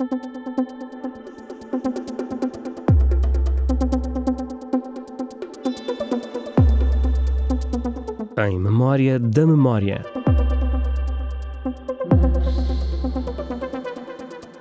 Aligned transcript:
Em 0.00 0.06
memória 8.58 9.18
da 9.18 9.46
memória. 9.46 10.02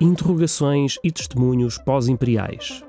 Interrogações 0.02 1.00
e 1.02 1.10
testemunhos 1.10 1.78
pós-imperiais. 1.78 2.84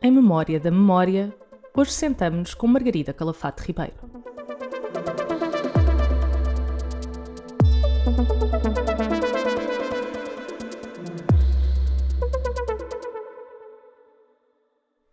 Em 0.00 0.12
memória 0.12 0.60
da 0.60 0.70
memória, 0.70 1.34
hoje 1.74 1.92
sentamos-nos 1.92 2.54
com 2.54 2.66
Margarida 2.66 3.12
Calafate 3.12 3.62
Ribeiro. 3.62 3.94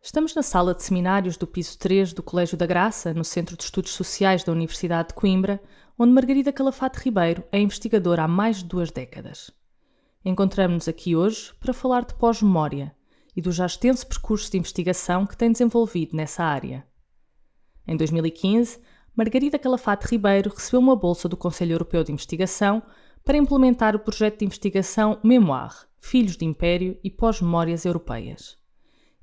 Estamos 0.02 0.36
na 0.36 0.44
sala 0.44 0.74
de 0.74 0.84
seminários 0.84 1.38
do 1.38 1.48
piso 1.48 1.78
3 1.78 2.14
do 2.14 2.22
Colégio 2.22 2.58
da 2.58 2.66
Graça, 2.66 3.14
no 3.14 3.24
Centro 3.24 3.56
de 3.56 3.64
Estudos 3.64 3.92
Sociais 3.92 4.44
da 4.44 4.52
Universidade 4.52 5.10
de 5.10 5.14
Coimbra, 5.14 5.62
onde 5.98 6.12
Margarida 6.12 6.52
Calafate 6.52 7.00
Ribeiro 7.00 7.44
é 7.52 7.60
investigadora 7.60 8.24
há 8.24 8.28
mais 8.28 8.58
de 8.58 8.66
duas 8.66 8.92
décadas. 8.92 9.52
Encontramos-nos 10.26 10.88
aqui 10.90 11.16
hoje 11.16 11.54
para 11.60 11.74
falar 11.74 12.04
de 12.04 12.16
pós-memória 12.16 12.94
e 13.40 13.42
do 13.42 13.54
já 13.54 13.66
extenso 13.66 14.06
percurso 14.06 14.52
de 14.52 14.58
investigação 14.58 15.26
que 15.26 15.38
tem 15.38 15.50
desenvolvido 15.50 16.14
nessa 16.14 16.44
área. 16.44 16.86
Em 17.88 17.96
2015, 17.96 18.82
Margarida 19.16 19.58
Calafate 19.58 20.08
Ribeiro 20.12 20.52
recebeu 20.54 20.82
uma 20.82 20.94
bolsa 20.94 21.30
do 21.30 21.38
Conselho 21.38 21.72
Europeu 21.72 22.04
de 22.04 22.12
Investigação 22.12 22.84
para 23.24 23.38
implementar 23.38 23.96
o 23.96 24.00
projeto 24.00 24.40
de 24.40 24.46
investigação 24.46 25.22
Memoire 25.24 25.74
Filhos 26.02 26.36
de 26.36 26.44
Império 26.44 27.00
e 27.02 27.10
Pós-Memórias 27.10 27.86
Europeias. 27.86 28.58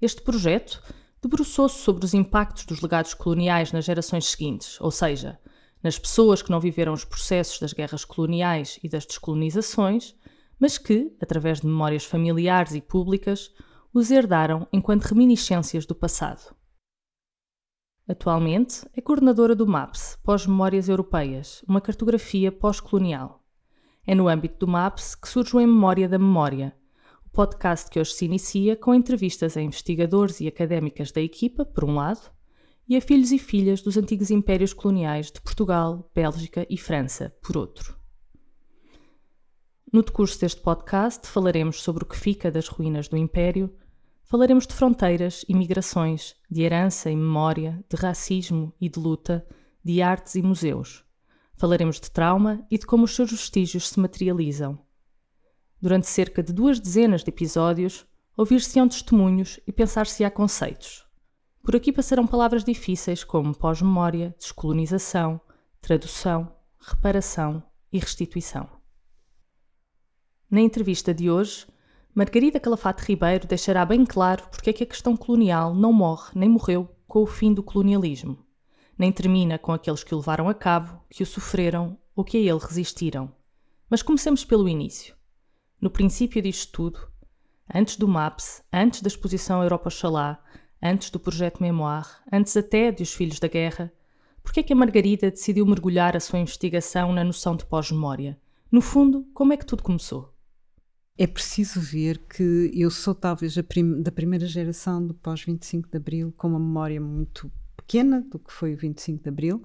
Este 0.00 0.22
projeto 0.22 0.82
debruçou-se 1.20 1.76
sobre 1.76 2.06
os 2.06 2.14
impactos 2.14 2.64
dos 2.64 2.80
legados 2.80 3.12
coloniais 3.12 3.70
nas 3.70 3.84
gerações 3.84 4.24
seguintes, 4.24 4.80
ou 4.80 4.90
seja, 4.90 5.38
nas 5.82 5.98
pessoas 5.98 6.40
que 6.40 6.50
não 6.50 6.58
viveram 6.58 6.94
os 6.94 7.04
processos 7.04 7.60
das 7.60 7.74
guerras 7.74 8.02
coloniais 8.02 8.78
e 8.82 8.88
das 8.88 9.04
descolonizações, 9.04 10.14
mas 10.58 10.78
que, 10.78 11.14
através 11.20 11.60
de 11.60 11.66
memórias 11.66 12.06
familiares 12.06 12.74
e 12.74 12.80
públicas, 12.80 13.50
os 13.92 14.10
herdaram 14.10 14.66
enquanto 14.72 15.04
reminiscências 15.04 15.86
do 15.86 15.94
passado. 15.94 16.54
Atualmente 18.08 18.86
é 18.94 19.00
coordenadora 19.00 19.54
do 19.54 19.66
MAPS, 19.66 20.16
Pós-Memórias 20.22 20.88
Europeias, 20.88 21.64
uma 21.68 21.80
cartografia 21.80 22.52
pós-colonial. 22.52 23.44
É 24.06 24.14
no 24.14 24.28
âmbito 24.28 24.64
do 24.64 24.68
MAPS 24.70 25.14
que 25.14 25.28
surge 25.28 25.56
o 25.56 25.60
Em 25.60 25.66
Memória 25.66 26.08
da 26.08 26.18
Memória, 26.18 26.76
podcast 27.36 27.90
que 27.90 28.00
hoje 28.00 28.12
se 28.12 28.24
inicia 28.24 28.74
com 28.76 28.94
entrevistas 28.94 29.58
a 29.58 29.60
investigadores 29.60 30.40
e 30.40 30.48
académicas 30.48 31.12
da 31.12 31.20
equipa, 31.20 31.66
por 31.66 31.84
um 31.84 31.96
lado, 31.96 32.30
e 32.88 32.96
a 32.96 33.00
filhos 33.00 33.32
e 33.32 33.38
filhas 33.38 33.82
dos 33.82 33.96
antigos 33.96 34.30
impérios 34.30 34.72
coloniais 34.72 35.30
de 35.30 35.40
Portugal, 35.40 36.10
Bélgica 36.14 36.66
e 36.70 36.78
França, 36.78 37.34
por 37.42 37.56
outro. 37.56 37.95
No 39.92 40.02
decurso 40.02 40.40
deste 40.40 40.60
podcast 40.60 41.26
falaremos 41.26 41.82
sobre 41.82 42.04
o 42.04 42.06
que 42.06 42.16
fica 42.16 42.50
das 42.50 42.68
ruínas 42.68 43.08
do 43.08 43.16
Império, 43.16 43.74
falaremos 44.24 44.66
de 44.66 44.74
fronteiras 44.74 45.44
e 45.48 45.54
migrações, 45.54 46.34
de 46.50 46.62
herança 46.62 47.10
e 47.10 47.16
memória, 47.16 47.84
de 47.88 47.96
racismo 47.96 48.72
e 48.80 48.88
de 48.88 48.98
luta, 48.98 49.46
de 49.84 50.02
artes 50.02 50.34
e 50.34 50.42
museus. 50.42 51.04
Falaremos 51.56 52.00
de 52.00 52.10
trauma 52.10 52.66
e 52.70 52.78
de 52.78 52.86
como 52.86 53.04
os 53.04 53.14
seus 53.14 53.30
vestígios 53.30 53.88
se 53.88 54.00
materializam 54.00 54.84
Durante 55.80 56.08
cerca 56.08 56.42
de 56.42 56.52
duas 56.52 56.80
dezenas 56.80 57.22
de 57.22 57.30
episódios, 57.30 58.06
ouvir-se-ão 58.36 58.88
testemunhos 58.88 59.60
e 59.66 59.72
pensar-se-á 59.72 60.30
conceitos. 60.30 61.06
Por 61.62 61.76
aqui 61.76 61.92
passarão 61.92 62.26
palavras 62.26 62.64
difíceis 62.64 63.22
como 63.22 63.54
pós-memória, 63.54 64.34
descolonização, 64.38 65.40
tradução, 65.80 66.52
reparação 66.80 67.62
e 67.92 67.98
restituição. 67.98 68.75
Na 70.48 70.60
entrevista 70.60 71.12
de 71.12 71.28
hoje, 71.28 71.66
Margarida 72.14 72.60
Calafate 72.60 73.04
Ribeiro 73.04 73.48
deixará 73.48 73.84
bem 73.84 74.06
claro 74.06 74.44
porque 74.48 74.70
é 74.70 74.72
que 74.72 74.84
a 74.84 74.86
questão 74.86 75.16
colonial 75.16 75.74
não 75.74 75.92
morre 75.92 76.30
nem 76.36 76.48
morreu 76.48 76.88
com 77.04 77.20
o 77.20 77.26
fim 77.26 77.52
do 77.52 77.64
colonialismo, 77.64 78.38
nem 78.96 79.10
termina 79.10 79.58
com 79.58 79.72
aqueles 79.72 80.04
que 80.04 80.14
o 80.14 80.18
levaram 80.18 80.48
a 80.48 80.54
cabo, 80.54 81.02
que 81.10 81.24
o 81.24 81.26
sofreram 81.26 81.98
ou 82.14 82.22
que 82.22 82.36
a 82.36 82.40
ele 82.40 82.60
resistiram. 82.60 83.34
Mas 83.90 84.02
comecemos 84.02 84.44
pelo 84.44 84.68
início. 84.68 85.16
No 85.80 85.90
princípio 85.90 86.40
disto 86.40 86.70
tudo, 86.70 87.08
antes 87.74 87.96
do 87.96 88.06
MAPS, 88.06 88.62
antes 88.72 89.02
da 89.02 89.08
exposição 89.08 89.64
Europa 89.64 89.88
Oxalá, 89.88 90.40
antes 90.80 91.10
do 91.10 91.18
projeto 91.18 91.60
Memoir, 91.60 92.22
antes 92.32 92.56
até 92.56 92.92
de 92.92 93.02
Os 93.02 93.12
Filhos 93.12 93.40
da 93.40 93.48
Guerra, 93.48 93.92
por 94.44 94.56
é 94.56 94.62
que 94.62 94.72
a 94.72 94.76
Margarida 94.76 95.28
decidiu 95.28 95.66
mergulhar 95.66 96.16
a 96.16 96.20
sua 96.20 96.38
investigação 96.38 97.12
na 97.12 97.24
noção 97.24 97.56
de 97.56 97.66
pós-memória? 97.66 98.40
No 98.70 98.80
fundo, 98.80 99.26
como 99.34 99.52
é 99.52 99.56
que 99.56 99.66
tudo 99.66 99.82
começou? 99.82 100.35
É 101.18 101.26
preciso 101.26 101.80
ver 101.80 102.18
que 102.18 102.70
eu 102.74 102.90
sou 102.90 103.14
talvez 103.14 103.56
prim 103.62 104.02
da 104.02 104.12
primeira 104.12 104.46
geração 104.46 105.04
do 105.04 105.14
pós-25 105.14 105.90
de 105.90 105.96
Abril 105.96 106.34
com 106.36 106.48
uma 106.48 106.58
memória 106.58 107.00
muito 107.00 107.50
pequena 107.76 108.20
do 108.20 108.38
que 108.38 108.52
foi 108.52 108.74
o 108.74 108.76
25 108.76 109.22
de 109.22 109.28
Abril, 109.28 109.62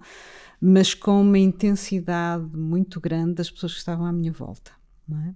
mas 0.62 0.94
com 0.94 1.22
uma 1.22 1.40
intensidade 1.40 2.46
muito 2.56 3.02
grande 3.02 3.36
das 3.36 3.50
pessoas 3.50 3.74
que 3.74 3.80
estavam 3.80 4.06
à 4.06 4.12
minha 4.14 4.32
volta. 4.32 4.72
É? 5.12 5.34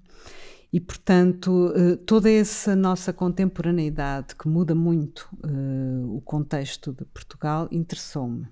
E, 0.72 0.80
portanto, 0.80 1.74
eh, 1.76 1.96
toda 2.06 2.30
essa 2.30 2.76
nossa 2.76 3.12
contemporaneidade, 3.14 4.36
que 4.36 4.47
muda 4.47 4.76
muito 4.76 5.30
uh, 5.44 6.16
o 6.16 6.22
contexto 6.22 6.92
de 6.92 7.06
Portugal, 7.06 7.68
interessou-me. 7.72 8.47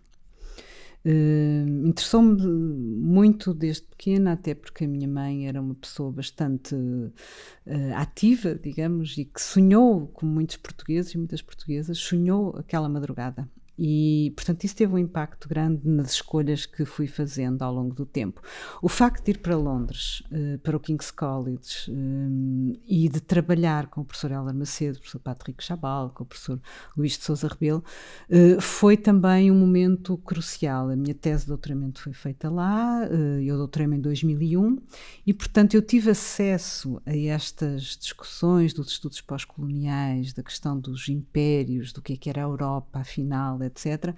Uh, 1.06 1.88
interessou-me 1.88 2.42
muito 2.42 3.54
desde 3.54 3.84
pequena, 3.84 4.34
até 4.34 4.56
porque 4.56 4.86
a 4.86 4.88
minha 4.88 5.08
mãe 5.08 5.48
era 5.48 5.60
uma 5.60 5.76
pessoa 5.76 6.12
bastante 6.12 6.74
uh, 6.76 7.94
ativa, 7.96 8.56
digamos, 8.56 9.18
e 9.18 9.26
que 9.26 9.42
sonhou, 9.42 10.08
como 10.08 10.32
muitos 10.32 10.56
portugueses 10.58 11.14
e 11.14 11.18
muitas 11.18 11.42
portuguesas, 11.42 11.98
sonhou 11.98 12.56
aquela 12.58 12.88
madrugada. 12.88 13.50
E, 13.78 14.32
portanto, 14.36 14.64
isso 14.64 14.76
teve 14.76 14.94
um 14.94 14.98
impacto 14.98 15.50
grande 15.50 15.82
nas 15.88 16.12
escolhas 16.14 16.66
que 16.66 16.86
fui 16.86 17.08
fazendo 17.08 17.62
ao 17.64 17.74
longo 17.74 17.94
do 17.94 18.06
tempo. 18.06 18.42
O 18.82 18.90
facto 18.90 19.26
de 19.26 19.32
ir 19.32 19.40
para 19.40 19.56
Londres, 19.56 20.22
uh, 20.32 20.60
para 20.60 20.78
o 20.78 20.80
King's 20.80 21.10
College, 21.10 21.90
eh, 21.90 22.80
e 22.88 23.10
de 23.10 23.20
trabalhar 23.20 23.88
com 23.88 24.02
o 24.02 24.06
professor 24.06 24.32
Heller 24.32 24.54
Macedo, 24.54 24.98
o 24.98 25.00
professor 25.00 25.20
Patrick 25.20 25.64
Chabal, 25.64 26.12
com 26.12 26.24
o 26.24 26.26
professor 26.26 26.62
Luís 26.96 27.18
de 27.18 27.24
Souza 27.24 27.48
Rebelo, 27.48 27.84
uh, 28.30 28.62
foi 28.62 28.96
também 28.96 29.50
um 29.50 29.56
momento 29.56 30.18
crucial. 30.18 30.90
A 30.90 30.96
minha 30.96 31.16
tese 31.16 31.44
de 31.44 31.48
doutoramento 31.50 32.02
foi 32.02 32.14
feita 32.14 32.50
lá, 32.50 33.04
eu 33.44 33.58
doutorei-me 33.58 33.98
em 33.98 34.02
2001, 34.02 34.78
e, 35.26 35.34
portanto, 35.34 35.74
eu 35.74 35.82
tive 35.82 36.12
acesso 36.12 37.02
a 37.06 37.16
estas 37.16 37.98
discussões 37.98 38.74
dos 38.74 38.90
estudos 38.90 39.22
pós-coloniais, 39.22 40.34
da 40.34 40.44
questão 40.44 40.80
dos 40.80 41.10
impérios, 41.10 41.92
do 41.92 42.02
que 42.02 42.14
é 42.14 42.18
que 42.18 42.30
era 42.30 42.42
a 42.42 42.44
Europa, 42.44 43.00
afinal, 43.00 43.63
etc., 43.66 44.16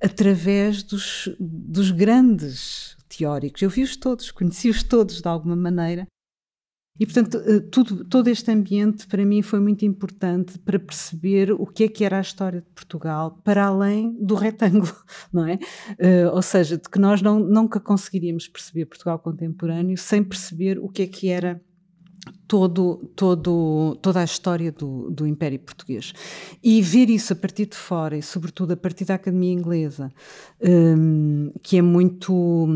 através 0.00 0.82
dos, 0.82 1.28
dos 1.38 1.90
grandes 1.90 2.96
teóricos. 3.08 3.62
Eu 3.62 3.70
vi-os 3.70 3.96
todos, 3.96 4.30
conheci-os 4.30 4.82
todos 4.82 5.20
de 5.20 5.28
alguma 5.28 5.56
maneira. 5.56 6.06
E, 7.00 7.06
portanto, 7.06 7.38
eh, 7.38 7.60
tudo, 7.60 8.04
todo 8.04 8.28
este 8.28 8.50
ambiente 8.50 9.06
para 9.06 9.24
mim 9.24 9.40
foi 9.40 9.60
muito 9.60 9.84
importante 9.84 10.58
para 10.58 10.78
perceber 10.78 11.50
o 11.50 11.66
que 11.66 11.84
é 11.84 11.88
que 11.88 12.04
era 12.04 12.18
a 12.18 12.20
história 12.20 12.60
de 12.60 12.68
Portugal 12.70 13.40
para 13.42 13.64
além 13.64 14.14
do 14.20 14.34
retângulo, 14.34 14.94
não 15.32 15.46
é? 15.46 15.54
Uh, 15.92 16.34
ou 16.34 16.42
seja, 16.42 16.76
de 16.76 16.88
que 16.88 16.98
nós 16.98 17.22
não, 17.22 17.38
nunca 17.38 17.80
conseguiríamos 17.80 18.46
perceber 18.46 18.84
Portugal 18.86 19.18
contemporâneo 19.18 19.96
sem 19.96 20.22
perceber 20.22 20.78
o 20.78 20.88
que 20.88 21.02
é 21.02 21.06
que 21.06 21.28
era 21.28 21.60
todo, 22.52 23.10
todo, 23.16 23.96
toda 24.02 24.20
a 24.20 24.24
história 24.24 24.70
do, 24.70 25.10
do 25.10 25.26
Império 25.26 25.58
Português. 25.58 26.12
E 26.62 26.82
ver 26.82 27.08
isso 27.08 27.32
a 27.32 27.36
partir 27.36 27.64
de 27.64 27.76
fora, 27.76 28.14
e 28.14 28.20
sobretudo 28.20 28.72
a 28.74 28.76
partir 28.76 29.06
da 29.06 29.14
Academia 29.14 29.54
Inglesa, 29.54 30.12
um, 30.60 31.50
que, 31.62 31.78
é 31.78 31.82
muito, 31.82 32.68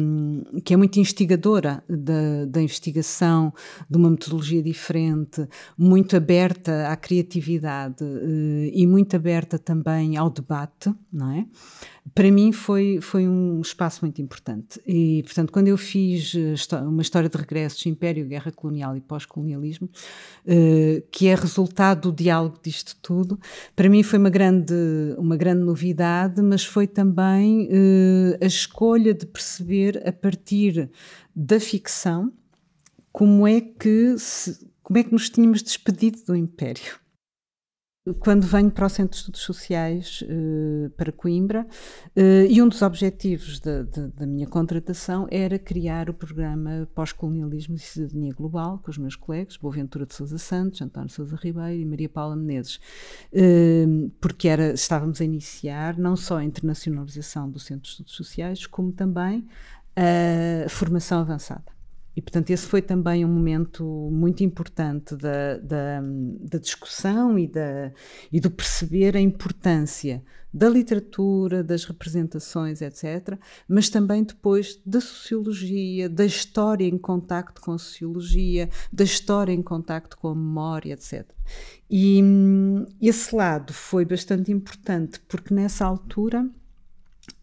que 0.65 0.73
é 0.73 0.79
muito 0.79 0.99
instigadora 0.99 1.85
da, 1.87 2.47
da 2.49 2.63
investigação, 2.63 3.53
de 3.91 3.99
uma 3.99 4.09
metodologia 4.09 4.63
diferente, 4.63 5.47
muito 5.77 6.17
aberta 6.17 6.89
à 6.89 6.97
criatividade 6.97 8.03
uh, 8.03 8.71
e 8.73 8.87
muito 8.87 9.15
aberta 9.15 9.59
também 9.59 10.17
ao 10.17 10.31
debate, 10.31 10.91
não 11.13 11.33
é? 11.33 11.47
para 12.15 12.31
mim 12.31 12.53
foi, 12.53 13.01
foi 13.01 13.27
um 13.27 13.61
espaço 13.61 14.05
muito 14.05 14.21
importante. 14.23 14.81
E, 14.87 15.23
portanto, 15.25 15.53
quando 15.53 15.69
eu 15.69 15.77
fiz 15.77 16.35
uma 16.87 17.03
história 17.03 17.29
de 17.29 17.37
regressos, 17.37 17.85
Império, 17.87 18.27
Guerra 18.27 18.53
Colonial 18.53 18.97
e 18.97 19.01
Pós-Colonialismo, 19.01 19.66
pós-colonialismo, 19.67 19.89
uh, 20.47 21.03
que 21.11 21.27
é 21.27 21.35
resultado 21.35 22.11
do 22.11 22.17
diálogo 22.17 22.59
disto 22.63 22.97
tudo. 23.03 23.39
Para 23.75 23.89
mim 23.89 24.03
foi 24.03 24.19
uma 24.19 24.31
grande, 24.31 24.75
uma 25.19 25.37
grande 25.37 25.63
novidade, 25.63 26.41
mas 26.43 26.65
foi 26.65 26.87
também 26.87 27.67
uh, 27.67 28.39
a 28.41 28.47
escolha 28.47 29.13
de 29.13 29.27
perceber 29.27 30.03
a 30.07 30.13
partir 30.13 30.91
da 31.35 31.59
ficção 31.59 32.33
como 33.13 33.47
é 33.47 33.61
que 33.61 34.17
se, 34.19 34.67
como 34.83 34.99
é 34.99 35.03
que 35.03 35.13
nos 35.13 35.29
tínhamos 35.29 35.63
despedido 35.63 36.23
do 36.25 36.37
Império 36.37 37.06
quando 38.15 38.47
venho 38.47 38.71
para 38.71 38.87
o 38.87 38.89
Centro 38.89 39.11
de 39.11 39.17
Estudos 39.17 39.41
Sociais 39.41 40.23
uh, 40.23 40.91
para 40.91 41.11
Coimbra, 41.11 41.67
uh, 42.17 42.47
e 42.49 42.63
um 42.63 42.69
dos 42.69 42.83
objetivos 42.83 43.59
da, 43.59 43.83
da, 43.83 44.27
minha 44.27 44.47
contratação 44.47 45.27
era 45.31 45.59
criar 45.59 46.09
o 46.09 46.15
programa 46.15 46.89
Pós-Colonialismo 46.95 47.75
e 47.75 47.79
Cidadania 47.79 48.33
Global 48.33 48.79
com 48.83 48.91
os 48.91 48.99
meus 48.99 49.17
colegas, 49.17 49.57
Boaventura 49.57 50.07
de 50.07 50.15
Sousa 50.15 50.39
Santos, 50.39 50.81
António 50.81 51.11
Sousa 51.11 51.37
Ribeiro 51.37 51.81
e 51.81 51.85
Maria 51.85 52.09
Paula 52.09 52.37
Menezes, 52.37 52.77
uh, 53.33 54.11
porque 54.21 54.49
era, 54.49 54.73
estávamos 54.73 55.21
a 55.21 55.25
iniciar 55.25 55.99
não 55.99 56.17
só 56.17 56.39
a 56.39 56.45
internacionalização 56.45 57.51
do 57.51 57.59
Centro 57.59 57.83
de 57.83 57.89
Estudos 57.89 58.15
Sociais, 58.15 58.67
como 58.67 58.93
também 58.93 59.47
a 59.97 60.69
formação 60.69 61.21
avançada. 61.21 61.76
E, 62.17 62.23
portanto, 62.23 62.49
esse 62.49 62.67
foi 62.67 62.81
também 62.81 63.27
um 63.27 63.29
momento 63.29 63.85
muito 64.11 64.43
importante 64.43 65.15
da, 65.15 65.59
da, 65.59 66.01
da 66.41 66.59
discussão 66.59 67.39
e, 67.39 67.47
da, 67.47 67.93
e 68.33 68.41
do 68.41 68.51
perceber 68.51 69.15
a 69.15 69.21
importância 69.21 70.25
da 70.51 70.71
literatura, 70.71 71.63
das 71.63 71.85
representações, 71.85 72.81
etc., 72.81 73.39
mas 73.69 73.91
também 73.91 74.25
depois 74.25 74.81
da 74.87 75.03
sociologia, 75.03 76.09
da 76.09 76.25
história 76.25 76.87
em 76.87 76.97
contacto 76.97 77.61
com 77.61 77.73
a 77.73 77.79
sociologia, 77.79 78.71
da 78.91 79.05
história 79.05 79.53
em 79.53 79.61
contacto 79.61 80.17
com 80.17 80.29
a 80.29 80.35
memória, 80.35 80.95
etc. 80.95 81.31
E 81.91 82.23
hum, 82.23 82.87
esse 83.03 83.37
lado 83.37 83.75
foi 83.75 84.07
bastante 84.07 84.51
importante 84.51 85.21
porque 85.29 85.53
nessa 85.53 85.85
altura 85.85 86.49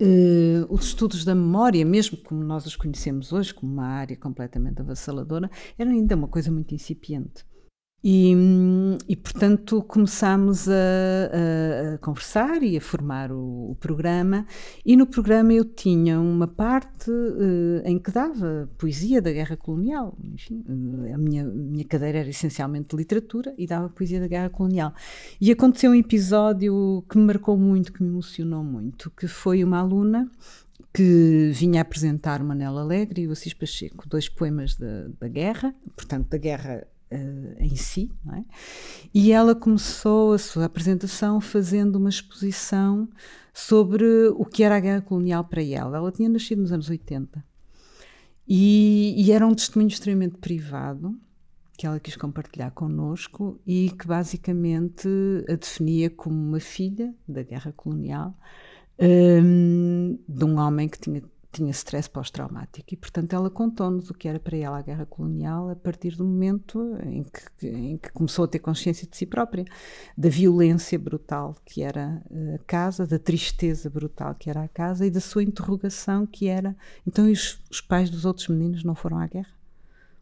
Uh, 0.01 0.66
os 0.69 0.88
estudos 0.88 1.24
da 1.24 1.36
memória, 1.36 1.86
mesmo 1.86 2.18
como 2.18 2.44
nós 2.44 2.66
os 2.66 2.75
conhecemos 2.75 3.31
hoje, 3.31 3.54
como 3.54 3.72
uma 3.72 3.86
área 3.86 4.18
completamente 4.18 4.81
avassaladora, 4.81 5.50
eram 5.78 5.92
ainda 5.92 6.16
uma 6.16 6.28
coisa 6.28 6.51
muito 6.51 6.74
incipiente. 6.74 7.45
E, 8.04 8.36
e, 9.08 9.16
portanto, 9.16 9.82
começámos 9.84 10.68
a, 10.68 10.74
a, 10.74 11.94
a, 11.94 11.98
conversar 12.00 12.62
e 12.62 12.76
a 12.76 12.82
formar 12.82 13.32
o, 13.32 13.72
o, 13.72 13.76
programa. 13.80 14.46
E 14.86 14.98
no 14.98 15.08
programa 15.08 15.54
eu 15.54 15.64
tinha 15.64 16.20
uma 16.20 16.46
parte 16.46 17.10
uh, 17.10 17.82
em 17.86 17.98
que 17.98 18.12
dava 18.12 18.70
poesia 18.78 19.22
da 19.22 19.32
guerra 19.32 19.56
colonial. 19.56 20.18
Enfim, 20.22 20.66
uh, 20.68 21.14
a 21.14 21.18
minha, 21.18 21.46
minha 21.46 21.86
cadeira 21.86 22.20
era 22.20 22.30
essencialmente 22.30 22.94
literatura 22.94 23.54
e 23.58 23.66
dava 23.66 23.88
poesia 23.88 24.20
da 24.20 24.28
guerra 24.28 24.50
colonial. 24.50 24.94
E 25.40 25.50
aconteceu 25.50 25.92
um 25.92 25.96
episódio 25.96 27.06
que 27.10 27.18
me 27.18 27.24
marcou 27.24 27.58
muito, 27.58 27.94
que 27.94 28.04
me 28.04 28.10
emocionou 28.10 28.66
muito, 28.66 29.10
que 29.12 29.28
foi 29.28 29.64
uma 29.64 29.80
aluna 29.80 30.30
que 30.94 31.52
vinha 31.54 31.82
apresentar 31.82 32.44
Manela 32.44 32.82
Alegre 32.82 33.22
e 33.22 33.28
o 33.28 33.32
Assis 33.32 33.54
Pacheco, 33.54 34.08
dois 34.08 34.28
poemas 34.28 34.76
da, 34.76 35.08
da 35.20 35.28
guerra, 35.28 35.74
portanto, 35.96 36.30
da 36.30 36.38
guerra 36.38 36.86
uh, 37.13 37.63
em 37.63 37.75
si, 37.75 38.12
é? 38.33 38.44
e 39.13 39.31
ela 39.31 39.54
começou 39.54 40.33
a 40.33 40.38
sua 40.38 40.65
apresentação 40.65 41.39
fazendo 41.39 41.98
uma 41.98 42.10
exposição 42.10 43.07
sobre 43.54 44.06
o 44.30 44.45
que 44.45 44.63
era 44.63 44.77
a 44.77 44.80
guerra 44.80 45.01
colonial 45.01 45.44
para 45.44 45.63
ela. 45.63 45.98
Ela 45.98 46.12
tinha 46.12 46.27
nascido 46.27 46.62
nos 46.62 46.71
anos 46.71 46.89
80 46.89 47.44
e, 48.48 49.13
e 49.18 49.31
era 49.31 49.45
um 49.45 49.54
testemunho 49.54 49.89
extremamente 49.89 50.38
privado 50.38 51.18
que 51.77 51.88
ela 51.88 52.00
quis 52.00 52.15
compartilhar 52.15 52.71
connosco 52.71 53.59
e 53.66 53.89
que 53.98 54.07
basicamente 54.07 55.07
a 55.50 55.56
definia 55.56 56.09
como 56.09 56.36
uma 56.36 56.59
filha 56.59 57.13
da 57.27 57.42
guerra 57.42 57.71
colonial 57.71 58.38
um, 59.00 60.19
de 60.27 60.45
um 60.45 60.57
homem 60.59 60.88
que 60.88 61.00
tinha 61.00 61.24
tinha 61.54 61.72
stress 61.72 62.10
pós-traumático 62.10 62.94
e, 62.94 62.98
portanto, 62.98 63.34
ela 63.34 63.50
contou-nos 63.50 64.10
o 64.10 64.14
que 64.14 64.28
era 64.28 64.40
para 64.40 64.58
ela 64.58 64.80
a 64.80 64.82
guerra 64.82 65.06
colonial 65.06 65.70
a 65.70 65.76
partir 65.76 66.16
do 66.16 66.26
momento 66.26 66.98
em 67.06 67.24
que, 67.24 67.68
em 67.68 67.98
que 67.98 68.12
começou 68.12 68.46
a 68.46 68.48
ter 68.48 68.60
consciência 68.60 69.08
de 69.08 69.16
si 69.16 69.26
própria, 69.26 69.64
da 70.18 70.30
violência 70.30 70.98
brutal 70.98 71.56
que 71.64 71.84
era 71.84 72.22
eh, 72.32 72.56
a 72.56 72.64
casa, 72.66 73.06
da 73.06 73.20
tristeza 73.20 73.90
brutal 73.90 74.34
que 74.34 74.50
era 74.50 74.64
a 74.64 74.68
casa 74.68 75.06
e 75.06 75.12
da 75.12 75.20
sua 75.20 75.44
interrogação 75.44 76.26
que 76.26 76.48
era: 76.48 76.76
então, 77.06 77.32
os, 77.32 77.62
os 77.70 77.80
pais 77.80 78.10
dos 78.10 78.26
outros 78.26 78.48
meninos 78.48 78.84
não 78.84 78.96
foram 78.96 79.20
à 79.20 79.28
guerra? 79.28 79.54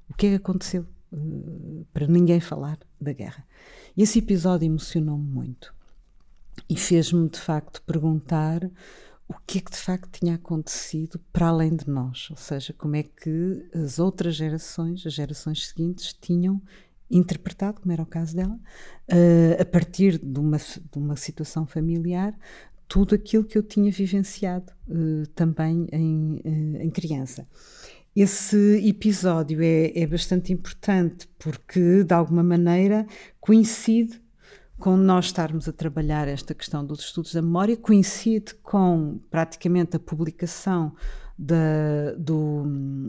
O 0.10 0.14
que 0.14 0.28
é 0.28 0.30
que 0.32 0.36
aconteceu 0.36 0.86
uh, 1.14 1.86
para 1.94 2.06
ninguém 2.06 2.42
falar 2.42 2.78
da 3.00 3.14
guerra? 3.14 3.46
E 3.96 4.04
esse 4.04 4.20
episódio 4.20 4.66
emocionou-me 4.66 5.26
muito 5.26 5.74
e 6.70 6.76
fez-me, 6.76 7.30
de 7.30 7.40
facto, 7.40 7.82
perguntar 7.84 8.70
o 9.32 9.36
que 9.48 9.60
é 9.60 9.62
que 9.62 9.72
de 9.72 9.78
facto 9.78 10.20
tinha 10.20 10.36
acontecido 10.36 11.18
para 11.32 11.48
além 11.48 11.74
de 11.74 11.90
nós, 11.90 12.28
ou 12.30 12.36
seja, 12.36 12.74
como 12.74 12.98
é 12.98 13.04
que 13.04 13.66
as 13.74 13.98
outras 13.98 14.36
gerações, 14.36 15.06
as 15.08 15.14
gerações 15.14 15.70
seguintes, 15.70 16.14
tinham 16.14 16.62
interpretado, 17.10 17.80
como 17.80 17.94
era 17.94 18.04
o 18.04 18.06
caso 18.06 18.36
dela, 18.36 18.54
uh, 18.54 19.62
a 19.62 19.66
partir 19.66 20.18
de 20.18 20.40
uma, 20.40 20.58
de 20.58 20.98
uma 20.98 21.16
situação 21.16 21.66
familiar, 21.66 22.38
tudo 22.90 23.16
aquilo 23.16 23.46
que 23.46 23.58
eu 23.58 23.64
tinha 23.64 23.90
vivenciado 23.90 24.72
uh, 24.90 25.26
também 25.28 25.88
em, 25.94 26.42
uh, 26.44 26.82
em 26.82 26.90
criança. 26.90 27.48
Esse 28.14 28.86
episódio 28.86 29.62
é, 29.62 29.98
é 29.98 30.06
bastante 30.06 30.52
importante 30.52 31.30
porque, 31.40 32.04
de 32.04 32.14
alguma 32.14 32.44
maneira, 32.44 33.08
coincide 33.40 34.22
com 34.82 34.98
nós 34.98 35.26
estarmos 35.26 35.70
a 35.70 35.72
trabalhar 35.72 36.28
esta 36.28 36.56
questão 36.56 36.84
dos 36.84 37.02
estudos 37.02 37.36
da 37.36 37.42
memória, 37.42 37.78
coincide 37.78 38.56
com 38.64 39.20
praticamente 39.30 39.96
a 39.96 40.00
publicação 40.00 40.92
da, 41.38 42.14
do, 42.18 42.64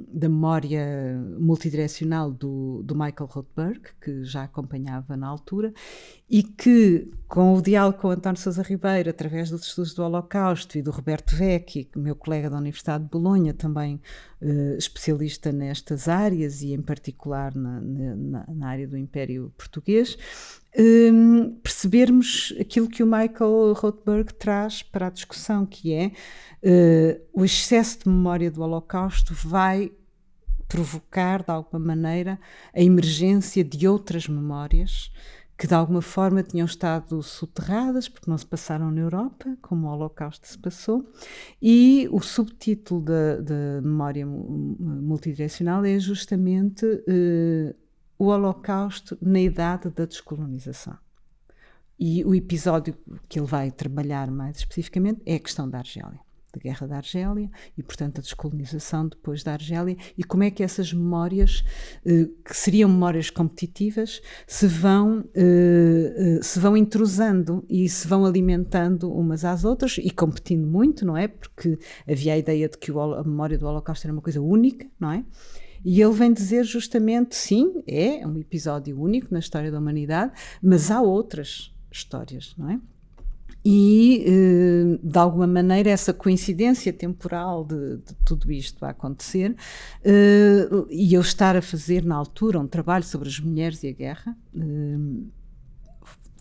da 0.09 0.29
memória 0.29 1.19
multidirecional 1.39 2.31
do, 2.31 2.83
do 2.83 2.95
Michael 2.95 3.27
Rothberg, 3.27 3.81
que 4.01 4.23
já 4.23 4.45
acompanhava 4.45 5.17
na 5.17 5.27
altura, 5.27 5.73
e 6.29 6.43
que, 6.43 7.11
com 7.27 7.55
o 7.55 7.63
diálogo 7.63 7.99
com 7.99 8.11
António 8.11 8.39
Sousa 8.39 8.63
Ribeiro, 8.63 9.09
através 9.09 9.51
dos 9.51 9.67
estudos 9.67 9.95
do 9.95 10.03
Holocausto 10.03 10.77
e 10.77 10.83
do 10.83 10.91
Roberto 10.91 11.35
Vecchi, 11.35 11.89
meu 11.97 12.15
colega 12.15 12.51
da 12.51 12.57
Universidade 12.59 13.05
de 13.05 13.11
Bolonha, 13.11 13.53
também 13.55 14.01
uh, 14.41 14.77
especialista 14.79 15.53
nestas 15.53 16.07
áreas 16.07 16.63
e, 16.63 16.73
em 16.73 16.83
particular, 16.83 17.55
na, 17.55 17.81
na, 17.81 18.45
na 18.49 18.69
área 18.69 18.87
do 18.87 18.97
Império 18.97 19.53
Português, 19.57 20.17
um, 20.79 21.55
percebermos 21.63 22.55
aquilo 22.59 22.89
que 22.89 23.03
o 23.03 23.07
Michael 23.07 23.73
Rothberg 23.75 24.33
traz 24.35 24.83
para 24.83 25.09
a 25.09 25.11
discussão, 25.11 25.67
que 25.67 25.93
é 25.93 26.13
uh, 26.63 27.21
o 27.33 27.45
excesso 27.45 28.01
de 28.01 28.09
memória 28.09 28.51
do 28.51 28.63
Holocausto 28.63 29.35
vai 29.35 29.93
provocar, 30.67 31.43
de 31.43 31.51
alguma 31.51 31.85
maneira, 31.85 32.41
a 32.75 32.81
emergência 32.81 33.63
de 33.63 33.87
outras 33.87 34.27
memórias 34.27 35.11
que 35.63 35.67
de 35.69 35.75
alguma 35.75 36.03
forma 36.03 36.43
tinham 36.43 36.65
estado 36.65 37.23
soterradas 37.23 38.09
porque 38.09 38.29
não 38.29 38.37
se 38.37 38.45
passaram 38.45 38.91
na 38.91 39.01
Europa, 39.01 39.57
como 39.63 39.87
o 39.87 39.91
Holocausto 39.93 40.49
se 40.49 40.59
passou, 40.59 41.09
e 41.63 42.09
o 42.11 42.21
subtítulo 42.21 43.01
da, 43.01 43.81
memória 43.81 44.27
multidirecional 44.27 45.85
é 45.85 46.01
justamente 46.01 46.85
uh, 46.85 47.82
o 48.23 48.27
Holocausto 48.27 49.19
na 49.21 49.41
idade 49.41 49.91
da 49.91 50.05
descolonização. 50.05 50.97
E 51.99 52.25
o 52.25 52.33
episódio 52.33 52.97
que 53.29 53.37
ele 53.37 53.49
vai 53.49 53.69
trabalhar 53.73 54.31
mais 54.31 54.59
especificamente 54.59 55.21
é 55.27 55.35
a 55.35 55.41
questão 55.41 55.69
da 55.69 55.79
Argélia, 55.79 56.21
da 56.55 56.61
Guerra 56.61 56.87
da 56.87 56.97
Argélia 56.99 57.51
e, 57.77 57.83
portanto, 57.83 58.21
a 58.21 58.23
descolonização 58.23 59.09
depois 59.09 59.43
da 59.43 59.55
Argélia 59.55 59.97
e 60.17 60.23
como 60.23 60.45
é 60.45 60.53
que 60.53 60.63
essas 60.63 60.93
memórias, 60.93 61.65
eh, 62.07 62.29
que 62.45 62.57
seriam 62.57 62.89
memórias 62.89 63.29
competitivas, 63.29 64.23
se 64.47 64.69
vão, 64.69 65.25
eh, 65.35 66.15
eh, 66.17 66.43
se 66.45 66.61
vão 66.61 66.77
intrusando 66.77 67.67
e 67.69 67.89
se 67.89 68.07
vão 68.07 68.25
alimentando 68.25 69.13
umas 69.13 69.45
às 69.45 69.65
outras 69.65 69.99
e 69.99 70.13
competindo 70.13 70.65
muito, 70.65 71.05
não 71.05 71.17
é? 71.17 71.27
Porque 71.27 71.77
havia 72.09 72.35
a 72.35 72.39
ideia 72.39 72.69
de 72.69 72.79
que 72.79 72.93
a 72.93 73.25
memória 73.25 73.59
do 73.59 73.67
Holocausto 73.67 74.07
era 74.07 74.13
uma 74.13 74.23
coisa 74.23 74.41
única, 74.41 74.87
não 75.01 75.11
é? 75.11 75.25
E 75.85 76.01
ele 76.01 76.13
vem 76.13 76.33
dizer 76.33 76.65
justamente: 76.65 77.35
sim, 77.35 77.83
é 77.87 78.27
um 78.27 78.39
episódio 78.39 79.01
único 79.01 79.29
na 79.31 79.39
história 79.39 79.71
da 79.71 79.79
humanidade, 79.79 80.33
mas 80.63 80.91
há 80.91 81.01
outras 81.01 81.73
histórias, 81.91 82.55
não 82.57 82.71
é? 82.71 82.81
E, 83.65 84.25
eh, 84.27 84.99
de 85.03 85.19
alguma 85.19 85.47
maneira, 85.47 85.89
essa 85.91 86.13
coincidência 86.13 86.93
temporal 86.93 87.65
de, 87.65 87.99
de 87.99 88.15
tudo 88.25 88.51
isto 88.51 88.85
a 88.85 88.91
acontecer, 88.91 89.55
eh, 90.05 90.69
e 90.91 91.15
eu 91.15 91.21
estar 91.21 91.57
a 91.57 91.63
fazer 91.63 92.05
na 92.05 92.17
altura 92.17 92.59
um 92.59 92.67
trabalho 92.67 93.05
sobre 93.05 93.29
as 93.29 93.39
mulheres 93.39 93.85
e 93.85 93.89
a 93.89 93.93
guerra, 93.93 94.37
eh, 94.57 94.99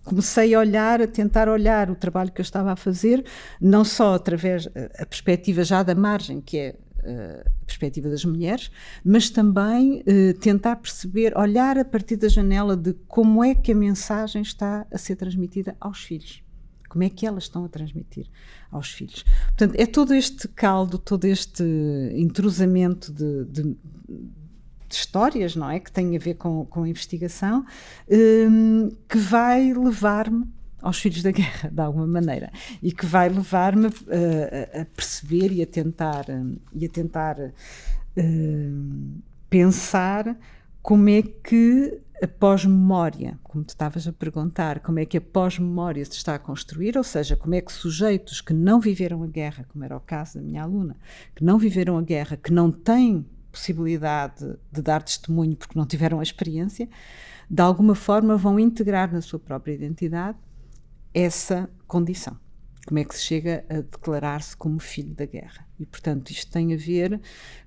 comecei 0.04 0.56
a 0.56 0.60
olhar, 0.60 1.00
a 1.00 1.08
tentar 1.08 1.48
olhar 1.48 1.92
o 1.92 1.96
trabalho 1.96 2.32
que 2.32 2.42
eu 2.42 2.44
estava 2.44 2.72
a 2.72 2.76
fazer, 2.76 3.24
não 3.62 3.86
só 3.86 4.16
através 4.16 4.68
a 4.98 5.06
perspectiva 5.06 5.64
já 5.64 5.84
da 5.84 5.94
margem, 5.94 6.42
que 6.42 6.58
é 6.58 6.76
a 7.04 7.66
perspectiva 7.66 8.10
das 8.10 8.24
mulheres, 8.26 8.72
mas 9.04 9.30
também 9.30 10.02
uh, 10.02 10.34
tentar 10.40 10.76
perceber, 10.78 11.38
olhar 11.38 11.78
a 11.78 11.86
partir 11.86 12.16
da 12.16 12.28
janela 12.28 12.76
de 12.76 12.94
como 13.08 13.44
é 13.44 13.56
que 13.56 13.72
a 13.72 13.76
mensagem 13.76 14.42
está 14.42 14.86
a 14.92 14.98
ser 14.98 15.16
transmitida 15.16 15.76
aos 15.80 16.04
filhos. 16.04 16.44
Como 16.90 17.04
é 17.06 17.10
que 17.10 17.26
elas 17.26 17.44
estão 17.44 17.64
a 17.64 17.70
transmitir 17.70 18.28
aos 18.70 18.92
filhos? 18.92 19.24
Portanto, 19.48 19.76
é 19.78 19.86
todo 19.86 20.14
este 20.14 20.48
caldo, 20.50 20.98
todo 20.98 21.24
este 21.24 21.64
intrusamento 22.14 23.14
de, 23.14 23.46
de, 23.46 23.64
de 23.64 23.78
histórias, 24.90 25.56
não 25.56 25.70
é? 25.70 25.80
Que 25.80 25.90
tem 25.90 26.18
a 26.18 26.20
ver 26.20 26.34
com, 26.34 26.66
com 26.66 26.84
a 26.84 26.90
investigação, 26.90 27.66
um, 28.10 28.90
que 29.08 29.18
vai 29.18 29.74
levar-me 29.74 30.46
aos 30.82 31.00
filhos 31.00 31.22
da 31.24 31.32
guerra, 31.32 31.70
de 31.70 31.82
alguma 31.82 32.08
maneira, 32.08 32.52
e 32.82 32.92
que 32.92 33.06
vai 33.06 33.30
levar-me 33.30 33.88
uh, 33.88 34.82
a 34.82 34.86
perceber 34.86 35.52
e 35.52 35.62
a 35.62 35.68
tentar, 35.68 36.26
uh, 36.30 36.60
e 36.74 36.86
a 36.86 36.90
tentar 36.90 37.38
uh, 37.40 39.22
pensar 39.50 40.38
como 40.82 41.10
é 41.10 41.22
que 41.22 42.02
a 42.24 42.28
pós-memória, 42.28 43.40
como 43.44 43.64
tu 43.64 43.70
estavas 43.70 44.08
a 44.08 44.14
perguntar, 44.14 44.80
como 44.80 45.00
é 45.00 45.06
que 45.06 45.18
a 45.18 45.22
pós-memória 45.22 46.06
se 46.06 46.12
está 46.12 46.36
a 46.36 46.40
construir, 46.40 46.96
ou 46.96 47.04
seja, 47.04 47.36
como 47.36 47.56
é 47.56 47.62
que 47.62 47.72
sujeitos 47.72 48.42
que 48.42 48.54
não 48.54 48.80
viveram 48.80 49.24
a 49.24 49.28
guerra, 49.28 49.66
como 49.68 49.84
era 49.84 49.98
o 49.98 50.00
caso 50.00 50.36
da 50.36 50.42
minha 50.42 50.62
aluna, 50.62 50.96
que 51.36 51.44
não 51.44 51.58
viveram 51.58 51.98
a 51.98 52.02
guerra, 52.02 52.38
que 52.38 52.52
não 52.52 52.72
têm 52.72 53.26
possibilidade 53.52 54.56
de 54.72 54.82
dar 54.82 55.02
testemunho 55.02 55.56
porque 55.56 55.78
não 55.78 55.86
tiveram 55.86 56.20
a 56.20 56.24
experiência, 56.24 56.88
de 57.50 57.62
alguma 57.62 57.96
forma 57.96 58.38
vão 58.38 58.60
integrar 58.60 59.12
na 59.12 59.22
sua 59.22 59.40
própria 59.40 59.74
identidade 59.74 60.38
essa 61.14 61.70
condição. 61.88 62.38
Como 62.88 63.00
é 63.00 63.04
que 63.04 63.16
se 63.16 63.22
chega 63.22 63.64
a 63.70 63.76
declarar-se 63.82 64.56
como 64.58 64.80
filho 64.80 65.14
da 65.14 65.26
guerra? 65.26 65.68
E, 65.80 65.86
portanto, 65.86 66.32
isto 66.32 66.52
tem 66.52 66.74
a 66.74 66.78
ver 66.78 67.22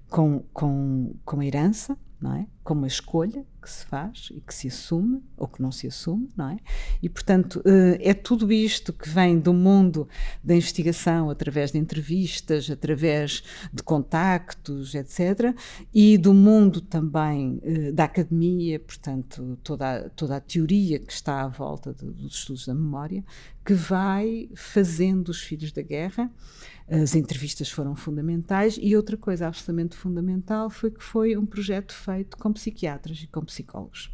com, 0.09 0.41
com, 0.53 1.15
com 1.25 1.41
a 1.41 1.47
herança, 1.47 1.97
não 2.21 2.35
é? 2.35 2.47
Com 2.65 2.75
uma 2.75 2.87
escolha 2.87 3.45
que 3.65 3.71
se 3.71 3.87
faz 3.87 4.29
e 4.31 4.41
que 4.41 4.55
se 4.55 4.69
assume 4.69 5.23
ou 5.37 5.49
que 5.49 5.63
não 5.63 5.73
se 5.73 5.87
assume, 5.87 6.29
não 6.37 6.51
é? 6.51 6.59
E, 7.03 7.09
portanto, 7.09 7.63
eh, 7.65 8.11
é 8.11 8.13
tudo 8.13 8.53
isto 8.53 8.93
que 8.93 9.09
vem 9.09 9.39
do 9.39 9.55
mundo 9.55 10.07
da 10.43 10.55
investigação, 10.55 11.31
através 11.31 11.73
de 11.73 11.79
entrevistas, 11.79 12.71
através 12.71 13.43
de 13.73 13.83
contactos, 13.83 14.95
etc., 14.95 15.55
e 15.95 16.19
do 16.19 16.35
mundo 16.35 16.81
também 16.81 17.59
eh, 17.63 17.93
da 17.93 18.05
academia, 18.05 18.79
portanto, 18.79 19.59
toda 19.63 19.97
a, 19.97 20.11
toda 20.11 20.37
a 20.37 20.41
teoria 20.41 20.99
que 20.99 21.13
está 21.13 21.43
à 21.43 21.49
volta 21.49 21.93
dos 21.93 22.35
estudos 22.35 22.67
da 22.67 22.75
memória, 22.75 23.25
que 23.65 23.73
vai 23.73 24.51
fazendo 24.55 25.31
os 25.31 25.41
filhos 25.41 25.73
da 25.73 25.81
guerra 25.81 26.31
as 26.89 27.15
entrevistas 27.15 27.71
foram 27.71 27.97
fundamentais 27.97 28.79
e 28.81 28.95
outra 28.95 29.17
coisa 29.17 29.47
absolutamente 29.47 29.97
fundamental 29.97 30.69
foi 30.69 30.91
que 30.91 31.03
foi 31.03 31.35
um 31.37 31.47
projeto 31.47 31.95
feito 31.95 32.37
com 32.37 32.53
psiquiatras 32.55 33.19
e 33.23 33.27
com 33.27 33.45
psicólogos. 33.45 34.11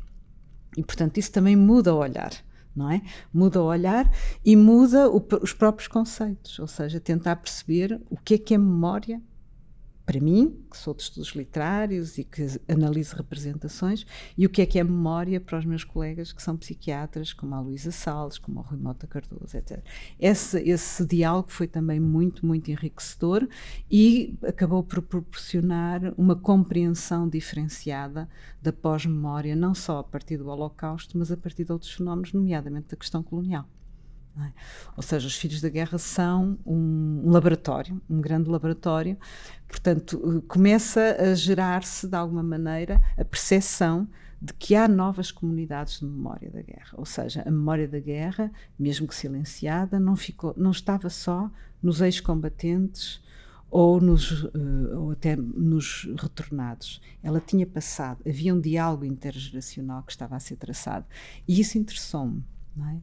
E, 0.76 0.82
portanto, 0.82 1.18
isso 1.18 1.30
também 1.30 1.54
muda 1.54 1.94
o 1.94 1.99
olhar. 1.99 2.32
Não 2.75 2.90
é? 2.90 3.02
Muda 3.32 3.61
o 3.61 3.66
olhar 3.66 4.11
e 4.44 4.54
muda 4.56 5.11
o, 5.11 5.25
os 5.42 5.52
próprios 5.52 5.88
conceitos, 5.88 6.59
ou 6.59 6.68
seja, 6.68 7.00
tentar 7.00 7.37
perceber 7.37 8.00
o 8.09 8.16
que 8.16 8.35
é 8.35 8.38
que 8.38 8.54
é 8.54 8.59
memória 8.59 9.20
para 10.11 10.19
mim, 10.19 10.61
que 10.69 10.76
sou 10.76 10.93
de 10.93 11.05
estudos 11.05 11.37
literários 11.37 12.19
e 12.19 12.25
que 12.25 12.45
analiso 12.69 13.14
representações, 13.14 14.05
e 14.37 14.45
o 14.45 14.50
que 14.50 14.61
é 14.61 14.67
que 14.67 14.76
é 14.76 14.83
memória 14.83 15.40
para 15.40 15.57
os 15.57 15.64
meus 15.64 15.85
colegas 15.85 16.33
que 16.33 16.43
são 16.43 16.57
psiquiatras, 16.57 17.33
como 17.33 17.55
a 17.55 17.61
Luísa 17.61 17.93
Salles, 17.93 18.37
como 18.37 18.59
o 18.59 18.62
Rui 18.64 18.76
Mota 18.76 19.07
Cardoso, 19.07 19.57
etc. 19.57 19.81
Esse, 20.19 20.59
esse 20.69 21.07
diálogo 21.07 21.52
foi 21.52 21.69
também 21.69 22.00
muito, 22.00 22.45
muito 22.45 22.73
enriquecedor 22.73 23.47
e 23.88 24.37
acabou 24.43 24.83
por 24.83 25.00
proporcionar 25.00 26.12
uma 26.19 26.35
compreensão 26.35 27.29
diferenciada 27.29 28.29
da 28.61 28.73
pós-memória, 28.73 29.55
não 29.55 29.76
só 29.76 30.00
a 30.00 30.05
partir 30.05 30.38
do 30.38 30.49
Holocausto, 30.49 31.17
mas 31.17 31.31
a 31.31 31.37
partir 31.37 31.64
de 31.64 31.71
outros 31.71 31.93
fenómenos, 31.93 32.33
nomeadamente 32.33 32.88
da 32.88 32.97
questão 32.97 33.23
colonial. 33.23 33.64
É? 34.44 34.52
Ou 34.97 35.02
seja, 35.02 35.26
os 35.26 35.37
filhos 35.37 35.61
da 35.61 35.68
guerra 35.68 35.99
são 35.99 36.59
um, 36.64 37.23
laboratório, 37.30 38.00
um 38.09 38.20
grande 38.20 38.49
laboratório, 38.49 39.18
portanto, 39.68 40.20
eh, 40.25 40.47
começa 40.49 41.16
a 41.18 41.35
gerar-se 41.35 42.06
de 42.06 42.16
alguma 42.16 42.42
maneira 42.42 43.00
a 43.18 43.25
percepção 43.25 44.09
de 44.40 44.54
que 44.54 44.75
há 44.75 44.88
novas 44.88 45.30
comunidades 45.30 46.00
de 46.00 46.06
memória 46.06 46.50
da 46.50 46.62
guerra. 46.62 46.92
Ou 46.94 47.04
seja, 47.04 47.42
a 47.47 47.50
memória 47.50 47.87
da 47.87 48.00
guerra, 48.00 48.50
mesmo 48.78 49.06
que 49.06 49.14
silenciada, 49.14 50.00
não, 50.00 50.16
ficou, 50.16 50.54
não 50.56 50.70
estava 50.70 51.11
só 51.11 51.50
nos 51.82 52.00
ex-combatentes 52.00 53.23
ou, 53.70 54.00
nos, 54.00 54.44
uh, 54.44 54.99
ou 54.99 55.11
até 55.12 55.37
nos 55.37 56.09
retornados. 56.18 57.00
Ela 57.23 57.40
tinha 57.40 57.66
passado, 57.66 58.23
havia 58.26 58.54
um 58.54 58.61
diálogo 58.61 59.04
intergeracional 59.04 60.02
que 60.02 60.12
estava 60.12 60.37
a 60.37 60.40
ser 60.40 60.56
traçado. 60.56 61.06
E 61.47 61.61
isso 61.61 61.76
interessou-me. 61.78 62.42
É? 62.78 62.97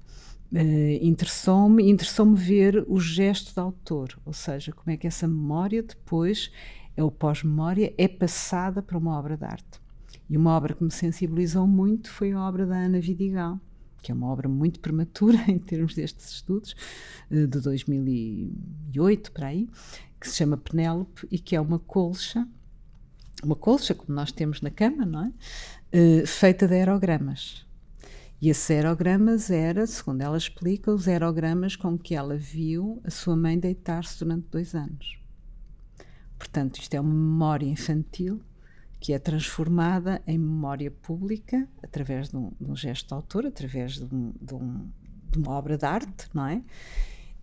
Uh, 0.51 0.98
interessou-me 1.01 1.89
interessou-me 1.89 2.38
ver 2.38 2.86
o 2.88 3.00
gesto 3.00 3.54
do 3.54 3.60
autor, 3.60 4.18
ou 4.25 4.32
seja, 4.32 4.72
como 4.72 4.92
é 4.92 4.98
que 4.98 5.06
essa 5.06 5.27
memória 5.27 5.84
depois, 5.84 6.50
é 6.96 7.04
o 7.04 7.12
pós-memória, 7.12 7.94
é 7.98 8.08
passada 8.08 8.82
para 8.82 8.98
uma 8.98 9.18
obra 9.18 9.36
de 9.36 9.44
arte. 9.44 9.82
E 10.30 10.38
uma 10.38 10.56
obra 10.56 10.74
que 10.74 10.84
me 10.84 10.92
sensibilizou 10.92 11.68
muito 11.68 12.10
foi 12.10 12.32
a 12.32 12.39
obra 12.39 12.66
da 12.66 12.75
Ana 12.75 13.00
Vidigal, 13.00 13.60
que 14.01 14.12
é 14.12 14.16
uma 14.16 14.27
obra 14.27 14.48
muito 14.48 14.80
prematura 14.80 15.38
em 15.51 15.60
termos 15.60 15.94
destes 15.94 16.32
estudos, 16.32 16.75
uh, 17.30 17.46
de 17.46 17.60
2008 17.60 19.32
para 19.34 19.48
aí, 19.48 19.68
que 20.20 20.30
se 20.30 20.36
chama 20.38 20.56
Penélope 20.56 21.27
e 21.30 21.38
que 21.38 21.58
é 21.58 21.62
uma 21.62 21.77
colcha, 21.77 22.48
uma 23.44 23.56
colcha 23.56 23.94
como 23.94 24.16
nós 24.16 24.32
temos 24.32 24.62
na 24.62 24.72
cama, 24.72 25.06
não 25.06 25.25
é? 25.25 26.22
Uh, 26.24 26.25
feita 26.25 26.66
de 26.68 26.74
aerogramas. 26.74 27.66
E 28.39 28.50
esses 28.50 28.70
aerogramas 28.70 29.50
era, 29.50 29.88
segundo 29.88 30.22
ela 30.22 30.38
explica, 30.38 30.91
os 30.91 31.08
aerogramas 31.08 31.75
com 31.75 31.98
que 31.98 32.13
ela 32.13 32.38
viu 32.38 33.01
a 33.03 33.10
sua 33.10 33.36
mãe 33.36 33.58
deitar-se 33.58 34.20
durante 34.20 34.48
dois 34.50 34.75
anos. 34.75 35.20
Portanto, 36.38 36.79
isto 36.79 36.94
é 36.94 37.01
uma 37.01 37.13
memória 37.13 37.65
infantil 37.65 38.39
que 39.00 39.13
é 39.13 39.20
transformada 39.20 40.22
em 40.27 40.38
memória 40.38 40.91
pública 40.91 41.67
através 41.84 42.29
de 42.29 42.38
um, 42.38 42.51
de 42.60 42.72
um 42.72 42.75
gesto 42.75 43.08
de 43.08 43.13
autor, 43.13 43.46
através 43.46 43.94
de, 43.94 44.13
um, 44.13 44.34
de, 44.39 44.53
um, 44.53 44.89
de, 45.32 45.38
uma 45.39 45.51
obra 45.51 45.77
de 45.77 45.86
arte, 45.86 46.27
não 46.34 46.46
é? 46.46 46.63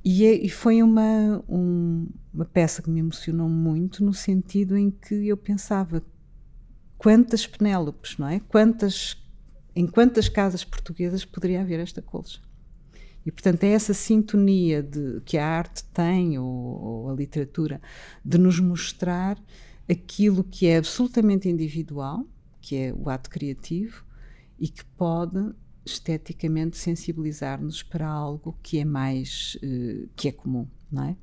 E, 0.05 0.25
é, 0.27 0.35
e 0.35 0.49
foi 0.49 0.83
uma, 0.83 1.43
uma 1.49 2.45
peça 2.45 2.83
que 2.83 2.91
me 2.91 3.01
emocionou 3.01 3.49
muito 3.49 4.05
no 4.05 4.13
sentido 4.13 4.77
em 4.77 4.91
que 4.91 5.27
eu 5.27 5.37
pensava 5.37 6.03
quantas 6.99 7.47
Penélopes, 7.47 8.19
não 8.19 8.29
é? 8.29 8.41
Quantas 8.41 9.15
em 9.75 9.87
quantas 9.87 10.29
casas 10.29 10.65
portuguesas 10.65 11.25
poderia 11.25 11.61
haver 11.61 11.81
esta 11.81 12.01
colcha? 12.01 12.41
E, 13.27 13.33
portanto, 13.33 13.65
é 13.65 13.69
essa 13.69 13.95
sintonia 13.95 14.83
de, 14.83 15.21
que 15.25 15.39
a 15.39 15.47
arte 15.47 15.85
tem, 15.85 16.39
ou, 16.39 16.47
ou, 16.47 17.11
a 17.11 17.15
literatura, 17.15 17.81
de 18.25 18.37
nos 18.37 18.61
mostrar 18.61 19.43
aquilo 19.89 20.45
que 20.45 20.67
é 20.67 20.77
absolutamente 20.77 21.49
individual, 21.49 22.27
que 22.61 22.77
é 22.77 22.95
o 22.95 23.09
ato 23.09 23.31
criativo, 23.31 24.05
e 24.59 24.69
que 24.69 24.85
pode 24.85 25.55
esteticamente 25.87 26.77
sensibilizar-nos 26.77 27.83
para 27.83 28.07
algo 28.07 28.59
que 28.63 28.79
é 28.79 28.85
mais, 28.85 29.57
uh, 29.63 30.09
que 30.17 30.29
é 30.29 30.33
comum, 30.33 30.67
não 30.91 31.05
é? 31.05 31.17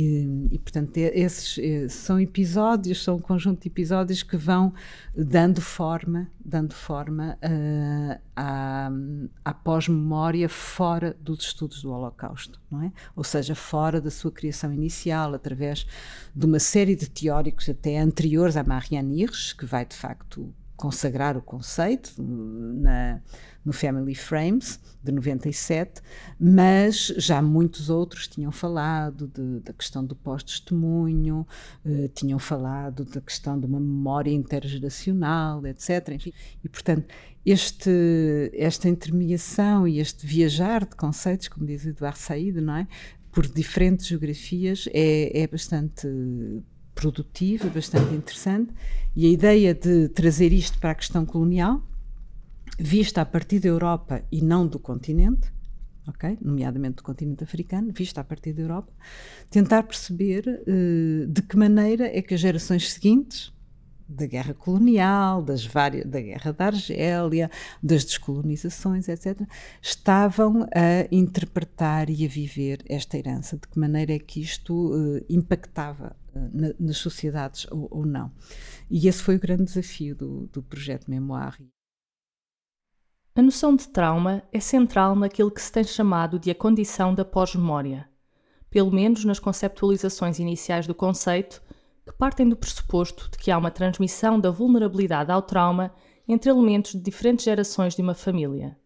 E, 0.00 0.48
e, 0.52 0.58
portanto, 0.58 0.96
esses 0.96 1.58
eh, 1.58 1.86
são 1.90 2.18
episódios, 2.18 3.04
são 3.04 3.16
um 3.16 3.20
conjunto 3.20 3.60
de 3.60 3.68
episódios 3.68 4.22
que 4.22 4.34
vão 4.34 4.72
dando 5.14 5.60
forma, 5.60 6.26
dando 6.42 6.72
forma 6.72 7.36
uh, 7.44 8.18
à, 8.34 8.90
à 9.44 9.52
pós-memória 9.52 10.48
fora 10.48 11.14
dos 11.20 11.40
estudos 11.40 11.82
do 11.82 11.92
Holocausto, 11.92 12.58
não 12.70 12.82
é? 12.82 12.90
Ou 13.14 13.22
seja, 13.22 13.54
fora 13.54 14.00
da 14.00 14.10
sua 14.10 14.32
criação 14.32 14.72
inicial, 14.72 15.34
através 15.34 15.86
de 16.34 16.46
uma 16.46 16.58
série 16.58 16.96
de 16.96 17.06
teóricos 17.10 17.68
até 17.68 17.98
anteriores 17.98 18.56
a 18.56 18.64
Marianne 18.64 19.20
Hirsch, 19.20 19.52
que 19.52 19.66
vai 19.66 19.84
de 19.84 19.94
facto 19.94 20.50
consagrar 20.78 21.36
o 21.36 21.42
conceito 21.42 22.14
na, 22.18 23.20
no 23.64 23.72
Family 23.72 24.14
Frames, 24.14 24.80
de 25.02 25.12
97, 25.12 26.00
mas 26.38 27.12
já 27.16 27.40
muitos 27.42 27.90
outros 27.90 28.26
tinham 28.26 28.50
falado 28.50 29.26
de, 29.26 29.60
da 29.60 29.72
questão 29.72 30.04
do 30.04 30.14
pós-testemunho, 30.14 31.46
uh, 31.84 32.08
tinham 32.08 32.38
falado 32.38 33.04
da 33.04 33.20
questão 33.20 33.58
de 33.58 33.66
uma 33.66 33.80
memória 33.80 34.30
intergeracional, 34.30 35.66
etc. 35.66 36.08
Enfim, 36.10 36.32
e, 36.64 36.68
portanto, 36.68 37.06
este, 37.44 38.50
esta 38.54 38.88
intermediação 38.88 39.88
e 39.88 39.98
este 39.98 40.26
viajar 40.26 40.84
de 40.84 40.96
conceitos, 40.96 41.48
como 41.48 41.66
diz 41.66 41.86
Eduardo 41.86 42.18
Said, 42.18 42.60
não 42.60 42.76
é? 42.76 42.86
por 43.32 43.46
diferentes 43.46 44.06
geografias, 44.06 44.88
é, 44.92 45.42
é 45.42 45.46
bastante 45.46 46.08
produtivo, 46.94 47.70
bastante 47.70 48.14
interessante, 48.14 48.72
e 49.14 49.26
a 49.26 49.28
ideia 49.28 49.74
de 49.74 50.08
trazer 50.08 50.52
isto 50.52 50.78
para 50.78 50.90
a 50.90 50.94
questão 50.94 51.24
colonial, 51.24 51.82
vista 52.80 53.20
a 53.20 53.26
partir 53.26 53.60
da 53.60 53.68
Europa 53.68 54.24
e 54.32 54.40
não 54.40 54.66
do 54.66 54.78
continente, 54.78 55.52
Okay? 56.08 56.36
nomeadamente 56.40 56.96
do 56.96 57.02
continente 57.04 57.44
africano, 57.44 57.92
vista 57.92 58.20
a 58.22 58.24
partir 58.24 58.52
da 58.52 58.62
Europa, 58.62 58.92
tentar 59.48 59.82
perceber 59.84 60.44
uh, 60.48 61.26
de 61.26 61.42
que 61.42 61.56
maneira 61.56 62.06
é 62.06 62.20
que 62.20 62.34
as 62.34 62.40
gerações 62.40 62.90
seguintes 62.90 63.52
da 64.08 64.26
guerra 64.26 64.54
colonial, 64.54 65.40
das 65.40 65.64
várias, 65.64 66.04
da 66.06 66.20
guerra 66.20 66.52
da 66.52 66.66
Argélia, 66.66 67.50
das 67.80 68.04
descolonizações, 68.04 69.08
etc., 69.08 69.42
estavam 69.80 70.66
a 70.74 71.06
interpretar 71.12 72.10
e 72.10 72.24
a 72.24 72.28
viver 72.28 72.82
esta 72.88 73.16
herança, 73.16 73.56
de 73.56 73.68
que 73.68 73.78
maneira 73.78 74.12
é 74.12 74.18
que 74.18 74.40
isto 74.40 74.92
uh, 74.92 75.24
impactava 75.28 76.16
na, 76.34 76.72
nas 76.80 76.96
sociedades 76.96 77.66
ou, 77.70 77.86
ou, 77.90 78.06
não. 78.06 78.32
E 78.90 79.06
esse 79.06 79.22
foi 79.22 79.36
o 79.36 79.40
grande 79.40 79.64
desafio 79.64 80.16
do, 80.16 80.48
do 80.52 80.62
projeto 80.62 81.08
Memoir. 81.08 81.56
A 83.32 83.40
noção 83.40 83.76
de 83.76 83.88
trauma 83.88 84.42
é 84.52 84.58
central 84.58 85.14
naquilo 85.14 85.52
que 85.52 85.62
se 85.62 85.70
tem 85.70 85.84
chamado 85.84 86.36
de 86.36 86.50
a 86.50 86.54
condição 86.54 87.14
da 87.14 87.24
pós-memória. 87.24 88.08
Pelo 88.68 88.90
menos 88.90 89.24
nas 89.24 89.38
conceptualizações 89.38 90.40
iniciais 90.40 90.84
do 90.84 90.94
conceito, 90.96 91.62
que 92.04 92.12
partem 92.12 92.48
do 92.48 92.56
pressuposto 92.56 93.30
de 93.30 93.38
que 93.38 93.52
há 93.52 93.56
uma 93.56 93.70
transmissão 93.70 94.40
da 94.40 94.50
vulnerabilidade 94.50 95.30
ao 95.30 95.42
trauma 95.42 95.94
entre 96.26 96.50
elementos 96.50 96.90
de 96.92 97.00
diferentes 97.00 97.44
gerações 97.44 97.94
de 97.94 98.02
uma 98.02 98.14
família. 98.14 98.76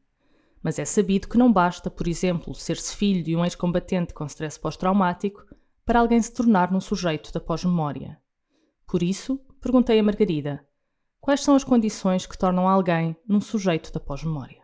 Mas 0.63 0.79
é 0.79 0.85
sabido 0.85 1.27
que 1.27 1.39
não 1.39 1.51
basta, 1.51 1.91
por 1.91 2.07
exemplo, 2.07 2.55
ser-se 2.55 2.95
filho 2.95 3.25
de 3.25 3.35
um 3.35 3.45
ex-combatente 3.45 4.13
com 4.13 4.27
stress 4.27 4.61
pós-traumático 4.61 5.43
para 5.87 6.01
alguém 6.01 6.21
se 6.21 6.33
tornar 6.33 6.71
num 6.71 6.83
sujeito 6.83 7.33
da 7.33 7.41
pós-memória. 7.41 8.21
Por 8.87 9.03
isso, 9.03 9.41
perguntei 9.59 9.99
a 9.99 10.03
Margarida: 10.03 10.67
quais 11.25 11.41
são 11.41 11.55
as 11.55 11.65
condições 11.65 12.27
que 12.27 12.37
tornam 12.37 12.69
alguém 12.69 13.17
num 13.27 13.41
sujeito 13.41 13.91
da 13.91 13.99
pós-memória? 13.99 14.63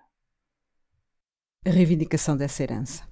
A 1.66 1.70
reivindicação 1.70 2.36
dessa 2.36 2.62
herança 2.62 3.08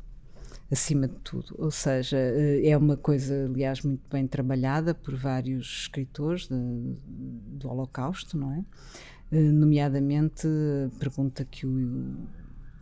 acima 0.70 1.08
de 1.08 1.14
tudo. 1.20 1.54
Ou 1.56 1.70
seja, 1.70 2.18
eh, 2.18 2.68
é 2.68 2.76
uma 2.76 2.94
coisa, 2.94 3.46
aliás, 3.46 3.80
muito 3.80 4.06
bem 4.10 4.26
trabalhada 4.26 4.94
por 4.94 5.14
vários 5.16 5.84
escritores 5.84 6.46
de, 6.46 6.54
do 6.56 7.70
Holocausto, 7.70 8.36
não 8.36 8.52
é? 8.52 8.64
Eh, 9.32 9.50
nomeadamente, 9.50 10.46
a 10.46 10.98
pergunta 10.98 11.42
que 11.42 11.66
o 11.66 12.18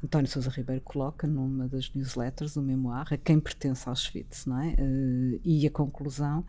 António 0.02 0.28
Sousa 0.28 0.50
Ribeiro 0.50 0.82
coloca 0.82 1.28
numa 1.28 1.68
das 1.68 1.94
newsletters 1.94 2.54
do 2.54 2.62
memoir, 2.62 3.06
a 3.12 3.16
quem 3.16 3.38
pertence 3.38 3.88
Auschwitz, 3.88 4.46
não 4.46 4.60
é? 4.60 4.74
Eh, 4.76 5.40
e 5.44 5.64
a 5.64 5.70
conclusão 5.70 6.44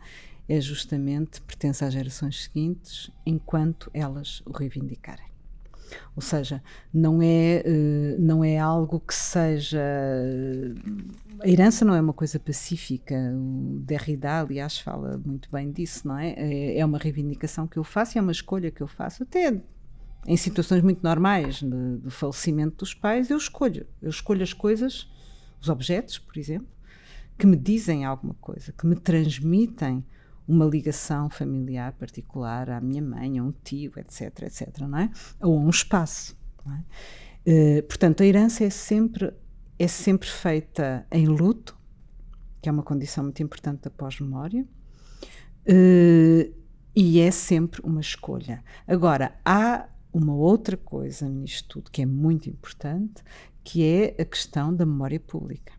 é 0.48 0.60
justamente 0.60 1.40
pertence 1.42 1.84
às 1.84 1.92
gerações 1.92 2.44
seguintes 2.44 3.10
enquanto 3.26 3.90
elas 3.92 4.42
o 4.46 4.52
reivindicarem. 4.52 5.28
Ou 6.14 6.22
seja, 6.22 6.62
não 6.92 7.22
é, 7.22 7.62
eh, 7.64 8.16
não 8.18 8.44
é 8.44 8.58
algo 8.58 9.00
que 9.00 9.14
seja. 9.14 9.80
A 11.40 11.48
herança 11.48 11.84
não 11.84 11.94
é 11.94 12.00
uma 12.00 12.12
coisa 12.12 12.38
pacífica. 12.38 13.14
O 13.34 13.80
Derrida, 13.80 14.40
aliás, 14.40 14.78
fala 14.78 15.20
muito 15.24 15.50
bem 15.50 15.70
disso, 15.70 16.06
não 16.06 16.18
é? 16.18 16.34
É, 16.36 16.78
é 16.78 16.84
uma 16.84 16.98
reivindicação 16.98 17.66
que 17.66 17.78
eu 17.78 17.84
faço, 17.84 18.18
é 18.18 18.20
uma 18.20 18.32
escolha 18.32 18.70
que 18.70 18.82
eu 18.82 18.88
faço, 18.88 19.22
até 19.22 19.62
em 20.26 20.36
situações 20.36 20.82
muito 20.82 21.02
normais 21.02 21.62
do 21.62 22.10
falecimento 22.10 22.76
dos 22.78 22.92
pais, 22.92 23.30
eu 23.30 23.38
escolho. 23.38 23.86
Eu 24.02 24.10
escolho 24.10 24.42
as 24.42 24.52
coisas, 24.52 25.08
os 25.60 25.68
objetos, 25.68 26.18
por 26.18 26.36
exemplo, 26.36 26.68
que 27.38 27.46
me 27.46 27.56
dizem 27.56 28.04
alguma 28.04 28.34
coisa, 28.34 28.72
que 28.72 28.86
me 28.86 28.96
transmitem 28.96 30.04
uma 30.48 30.64
ligação 30.64 31.28
familiar 31.28 31.92
particular 31.92 32.70
à 32.70 32.80
minha 32.80 33.02
mãe, 33.02 33.38
a 33.38 33.42
um 33.42 33.52
tio, 33.52 33.92
etc, 33.98 34.44
etc, 34.44 34.78
não 34.78 34.98
é? 34.98 35.10
Ou 35.42 35.58
a 35.58 35.60
um 35.60 35.68
espaço. 35.68 36.34
É? 36.66 37.80
Uh, 37.80 37.82
portanto, 37.82 38.22
a 38.22 38.26
herança 38.26 38.64
é 38.64 38.70
sempre, 38.70 39.32
é 39.78 39.86
sempre 39.86 40.26
feita 40.26 41.06
em 41.12 41.26
luto, 41.26 41.78
que 42.62 42.68
é 42.68 42.72
uma 42.72 42.82
condição 42.82 43.24
muito 43.24 43.42
importante 43.42 43.82
da 43.82 43.90
pós-memória, 43.90 44.66
uh, 45.68 46.54
e 46.96 47.20
é 47.20 47.30
sempre 47.30 47.82
uma 47.84 48.00
escolha. 48.00 48.64
Agora, 48.86 49.38
há 49.44 49.86
uma 50.12 50.34
outra 50.34 50.76
coisa 50.76 51.28
nisto 51.28 51.68
tudo 51.68 51.90
que 51.90 52.02
é 52.02 52.06
muito 52.06 52.48
importante, 52.48 53.22
que 53.62 53.84
é 53.84 54.16
a 54.20 54.24
questão 54.24 54.74
da 54.74 54.86
memória 54.86 55.20
pública. 55.20 55.74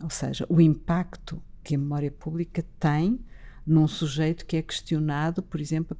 Ou 0.00 0.10
seja, 0.10 0.46
o 0.48 0.60
impacto 0.60 1.42
que 1.64 1.74
a 1.74 1.78
memória 1.78 2.10
pública 2.10 2.64
tem 2.78 3.18
num 3.66 3.88
sujeito 3.88 4.44
que 4.44 4.56
é 4.56 4.62
questionado, 4.62 5.42
por 5.42 5.60
exemplo, 5.60 5.96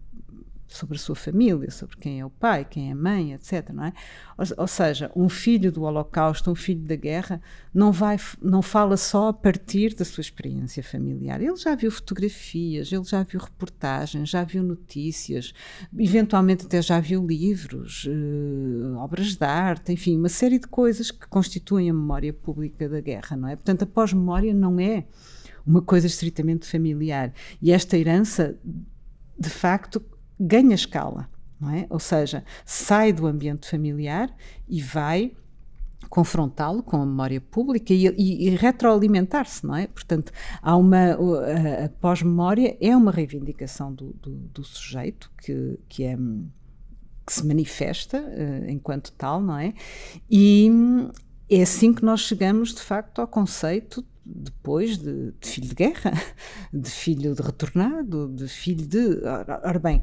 sobre 0.75 0.97
a 0.97 0.99
sua 0.99 1.15
família, 1.15 1.71
sobre 1.71 1.97
quem 1.97 2.21
é 2.21 2.27
o 2.27 2.31
pai, 2.31 2.65
quem 2.65 2.89
é 2.89 2.93
a 2.93 2.97
mãe, 2.97 3.33
etc. 3.33 3.71
Não 3.73 3.85
é? 3.85 3.93
ou, 4.57 4.67
seja, 4.67 5.11
um 5.15 5.29
filho 5.29 5.71
do 5.71 5.83
Holocausto, 5.83 6.51
um 6.51 6.55
filho 6.55 6.81
da 6.81 6.97
guerra, 6.97 7.41
não, 7.73 7.93
vai, 7.93 8.19
não 8.43 8.61
fala 8.61 8.97
só 8.97 9.29
a 9.29 9.33
partir 9.33 9.95
da 9.95 10.05
sua 10.05 10.21
experiência 10.21 10.83
familiar. 10.83 11.41
Ele 11.41 11.57
já 11.57 11.75
viu 11.75 11.91
fotografias, 11.91 12.93
ele 12.93 13.05
já 13.05 13.23
viu 13.23 13.41
reportagens, 13.41 14.29
já 14.29 14.43
viu 14.43 14.63
notícias, 14.63 15.55
eventualmente 15.97 16.67
até 16.67 16.83
já 16.83 16.99
viu 16.99 17.25
livros, 17.25 18.07
uh, 18.07 18.97
obras 18.99 19.37
de 19.37 19.45
arte, 19.45 19.93
enfim, 19.93 20.17
uma 20.17 20.29
série 20.29 20.59
de 20.59 20.67
coisas 20.67 21.11
que 21.11 21.29
constituem 21.29 21.89
a 21.89 21.95
memória 21.95 22.33
pública 22.33 22.89
da 22.89 23.01
guerra. 23.01 23.37
Não 23.37 23.49
é? 23.49 23.55
Portanto, 23.55 23.83
a 23.83 23.87
pós-memória 23.87 24.53
não 24.53 24.81
é 24.81 25.05
uma 25.67 25.83
coisa 25.83 26.07
estritamente 26.07 26.67
familiar. 26.67 27.33
E 27.61 27.73
esta 27.73 27.97
herança, 27.97 28.59
de 29.39 29.49
facto, 29.49 30.03
ganha 30.39 30.75
escala, 30.75 31.29
não 31.61 31.71
é? 31.71 31.87
Ou 31.89 31.99
seja, 31.99 32.45
sai 32.65 33.13
do 33.13 33.27
ambiente 33.27 33.69
familiar 33.69 34.35
e 34.69 34.81
vai 34.83 35.33
confrontá-lo 36.09 36.83
com 36.83 36.97
a 36.97 37.07
memória 37.07 37.41
pública 37.41 37.93
e, 37.93 38.07
e, 38.07 38.47
e 38.47 38.51
retroalimentar-se, 38.51 39.67
não 39.67 39.75
é? 39.75 39.87
Portanto, 39.87 40.33
há 40.63 40.77
uma 40.77 41.15
a, 41.15 41.85
a 41.87 41.89
pós-memória 41.89 42.77
é 42.81 42.97
uma 42.97 43.11
reivindicação 43.11 43.93
do, 43.93 44.13
do, 44.15 44.31
do, 44.31 44.65
sujeito 44.65 45.31
que, 45.39 45.79
que 45.89 46.05
é 46.05 46.17
que 47.27 47.33
se 47.33 47.47
manifesta 47.47 48.21
uh, 48.21 48.71
enquanto 48.71 49.13
tal, 49.13 49.41
não 49.41 49.59
é? 49.59 49.73
E 50.31 50.71
é 51.49 51.63
assim 51.63 51.93
que 51.93 52.05
nós 52.05 52.21
chegamos, 52.21 52.75
de 52.75 52.81
facto, 52.81 53.21
ao 53.21 53.29
conceito 53.29 54.05
depois 54.25 54.97
de, 54.97 55.33
de, 55.33 55.49
filho 55.49 55.69
de 55.69 55.75
guerra, 55.75 56.13
de 56.73 56.91
filho 56.91 57.35
de 57.35 57.43
retornado, 57.43 58.29
de 58.29 58.49
filho 58.49 58.87
de. 58.87 59.21
Ora, 59.63 59.79
bem. 59.79 60.01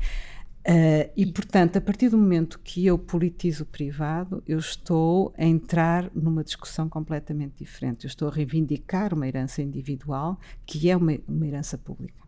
Uh, 0.62 1.10
e, 1.18 1.26
portanto, 1.26 1.78
a 1.78 1.82
partir 1.82 2.10
do 2.10 2.18
momento 2.20 2.60
que 2.60 2.86
eu 2.86 2.96
politizo 2.96 3.64
o 3.64 3.66
privado, 3.66 4.44
eu 4.46 4.60
estou 4.60 5.34
a 5.36 5.44
entrar 5.44 6.12
numa 6.14 6.44
discussão 6.44 6.88
completamente 6.88 7.56
diferente. 7.58 8.06
Eu 8.06 8.10
estou 8.10 8.28
a 8.28 8.32
reivindicar 8.32 9.12
uma 9.12 9.28
herança 9.28 9.64
individual 9.64 10.40
que 10.64 10.88
é 10.88 10.96
uma, 10.96 11.18
uma 11.28 11.48
herança 11.48 11.80
pública. 11.80 12.22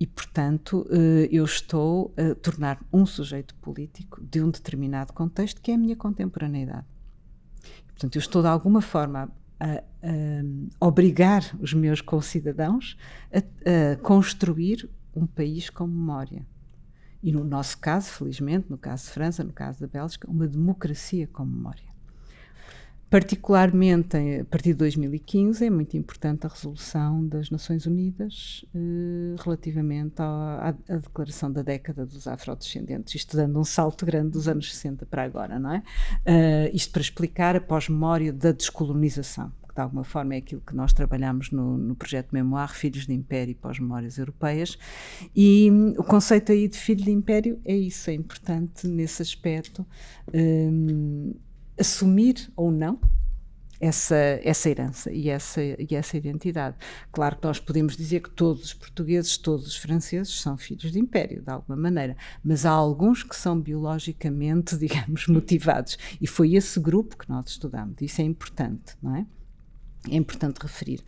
E, 0.00 0.08
portanto, 0.08 0.84
uh, 0.90 1.28
eu 1.30 1.44
estou 1.44 2.12
a 2.16 2.34
tornar 2.34 2.84
um 2.92 3.06
sujeito 3.06 3.54
político 3.56 4.20
de 4.20 4.42
um 4.42 4.50
determinado 4.50 5.12
contexto 5.12 5.62
que 5.62 5.70
é 5.70 5.74
a 5.74 5.78
minha 5.78 5.94
contemporaneidade. 5.94 6.93
Portanto, 7.94 8.16
eu 8.16 8.20
estou 8.20 8.42
de 8.42 8.48
alguma 8.48 8.82
forma 8.82 9.30
a, 9.58 9.82
a 10.80 10.86
obrigar 10.86 11.56
os 11.60 11.72
meus 11.72 12.00
concidadãos 12.00 12.96
a, 13.32 13.38
a 13.92 13.96
construir 13.96 14.88
um 15.14 15.26
país 15.26 15.70
com 15.70 15.86
memória. 15.86 16.46
E 17.22 17.32
no 17.32 17.42
nosso 17.42 17.78
caso, 17.78 18.10
felizmente, 18.10 18.66
no 18.68 18.76
caso 18.76 19.06
de 19.06 19.10
França, 19.12 19.42
no 19.42 19.52
caso 19.52 19.80
da 19.80 19.86
Bélgica, 19.86 20.28
uma 20.30 20.46
democracia 20.46 21.26
com 21.26 21.44
memória. 21.44 21.93
Particularmente 23.14 24.16
a 24.40 24.44
partir 24.44 24.70
de 24.70 24.78
2015 24.78 25.64
é 25.64 25.70
muito 25.70 25.96
importante 25.96 26.46
a 26.46 26.48
resolução 26.48 27.24
das 27.28 27.48
Nações 27.48 27.86
Unidas 27.86 28.64
eh, 28.74 29.36
relativamente 29.40 30.14
à, 30.18 30.74
declaração 30.88 31.52
da 31.52 31.62
década 31.62 32.04
dos 32.04 32.26
afrodescendentes, 32.26 33.14
isto 33.14 33.36
dando 33.36 33.60
um 33.60 33.62
salto 33.62 34.04
grande 34.04 34.30
dos 34.30 34.48
anos 34.48 34.74
60 34.74 35.06
para 35.06 35.22
agora, 35.22 35.60
não 35.60 35.74
é? 35.74 35.78
Uh, 36.26 36.74
isto 36.74 36.90
para 36.90 37.02
explicar 37.02 37.54
a 37.54 37.60
pós-memória 37.60 38.32
da 38.32 38.50
descolonização, 38.50 39.52
que 39.68 39.76
de 39.76 39.80
alguma 39.80 40.02
forma 40.02 40.34
é 40.34 40.38
aquilo 40.38 40.62
que 40.66 40.74
nós 40.74 40.92
trabalhamos 40.92 41.52
no, 41.52 41.78
no 41.78 41.94
projeto 41.94 42.32
Memoir, 42.32 42.74
Filhos 42.74 43.06
de 43.06 43.12
Império 43.12 43.52
e 43.52 43.54
Pós-Memórias 43.54 44.18
Europeias, 44.18 44.76
e 45.36 45.70
um, 45.70 45.90
o 45.90 46.02
conceito 46.02 46.50
aí 46.50 46.66
de 46.66 46.76
filho 46.76 47.04
de 47.04 47.12
império 47.12 47.60
é 47.64 47.76
isso, 47.76 48.10
é 48.10 48.14
importante 48.14 48.88
nesse 48.88 49.22
aspecto. 49.22 49.86
Um, 50.34 51.32
assumir 51.78 52.50
ou 52.56 52.70
não 52.70 53.00
essa, 53.80 54.16
essa 54.42 54.70
herança 54.70 55.12
e 55.12 55.28
essa, 55.28 55.62
e 55.62 55.88
essa 55.90 56.16
identidade. 56.16 56.76
Claro 57.12 57.36
que 57.36 57.46
nós 57.46 57.58
podemos 57.58 57.96
dizer 57.96 58.20
que 58.20 58.30
todos 58.30 58.64
os 58.64 58.74
portugueses, 58.74 59.36
todos 59.36 59.66
os 59.66 59.76
franceses 59.76 60.40
são 60.40 60.56
filhos 60.56 60.92
de 60.92 60.98
império, 60.98 61.42
de 61.42 61.50
alguma 61.50 61.76
maneira, 61.76 62.16
mas 62.42 62.64
há 62.64 62.70
alguns 62.70 63.22
que 63.22 63.36
são 63.36 63.60
biologicamente, 63.60 64.76
digamos, 64.78 65.26
motivados. 65.26 65.98
E 66.20 66.26
foi 66.26 66.54
esse 66.54 66.78
grupo 66.80 67.16
que 67.16 67.28
nós 67.28 67.50
estudamos. 67.50 67.96
Isso 68.00 68.20
é 68.20 68.24
importante, 68.24 68.96
não 69.02 69.16
é? 69.16 69.26
É 70.10 70.16
importante 70.16 70.58
referir. 70.60 71.02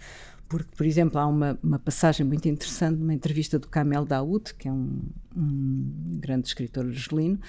Porque, 0.49 0.71
por 0.77 0.87
exemplo, 0.87 1.19
há 1.19 1.27
uma, 1.27 1.59
uma 1.63 1.79
passagem 1.79 2.25
muito 2.25 2.49
interessante 2.49 2.99
numa 2.99 3.15
entrevista 3.15 3.59
do 3.59 3.67
Kamel 3.67 4.05
Daoud, 4.05 4.55
que 4.55 4.69
é 4.69 4.73
um, 4.73 5.01
um 5.37 6.19
grande 6.21 6.47
escritor 6.49 6.87
argelino, 6.87 7.41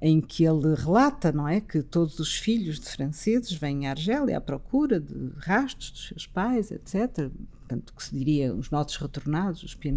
em 0.00 0.20
que 0.20 0.44
ele 0.44 0.74
relata, 0.74 1.32
não 1.32 1.48
é, 1.48 1.60
que 1.60 1.82
todos 1.82 2.18
os 2.18 2.36
filhos 2.36 2.78
de 2.78 2.88
franceses 2.88 3.52
vêm 3.52 3.86
à 3.86 3.90
Argélia 3.90 4.36
à 4.36 4.40
procura 4.40 5.00
de 5.00 5.32
rastros 5.38 5.90
dos 5.90 6.08
seus 6.08 6.26
pais, 6.26 6.70
etc. 6.70 7.30
Portanto, 7.60 7.94
que 7.96 8.04
se 8.04 8.14
diria 8.14 8.54
os 8.54 8.70
nossos 8.70 8.96
retornados, 8.96 9.62
os 9.62 9.74
Pied 9.74 9.96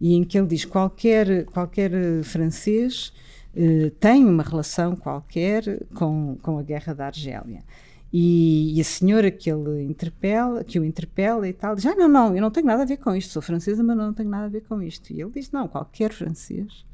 e 0.00 0.14
em 0.14 0.22
que 0.22 0.38
ele 0.38 0.46
diz 0.46 0.64
qualquer 0.64 1.44
qualquer 1.46 1.90
francês 2.22 3.12
eh, 3.54 3.90
tem 3.98 4.24
uma 4.24 4.44
relação 4.44 4.94
qualquer 4.94 5.84
com, 5.94 6.38
com 6.40 6.58
a 6.58 6.62
guerra 6.62 6.94
da 6.94 7.06
Argélia. 7.06 7.64
E, 8.12 8.76
e, 8.76 8.80
a 8.80 8.84
senhora 8.84 9.30
que 9.30 9.50
ele 9.50 9.82
interpela, 9.82 10.64
que 10.64 10.80
o 10.80 10.84
interpela 10.84 11.46
e 11.46 11.52
tal, 11.52 11.74
diz: 11.74 11.84
Ah, 11.84 11.94
não, 11.94 12.08
não, 12.08 12.34
eu 12.34 12.40
não 12.40 12.50
tenho 12.50 12.66
nada 12.66 12.82
a 12.82 12.86
ver 12.86 12.96
com 12.96 13.14
isto, 13.14 13.32
sou 13.32 13.42
francesa, 13.42 13.82
mas 13.82 13.96
não 13.96 14.14
tenho 14.14 14.30
nada 14.30 14.46
a 14.46 14.48
ver 14.48 14.62
com 14.62 14.80
isto. 14.82 15.12
E 15.12 15.20
ele 15.20 15.30
diz: 15.30 15.50
Não, 15.50 15.68
qualquer 15.68 16.12
francês 16.12 16.86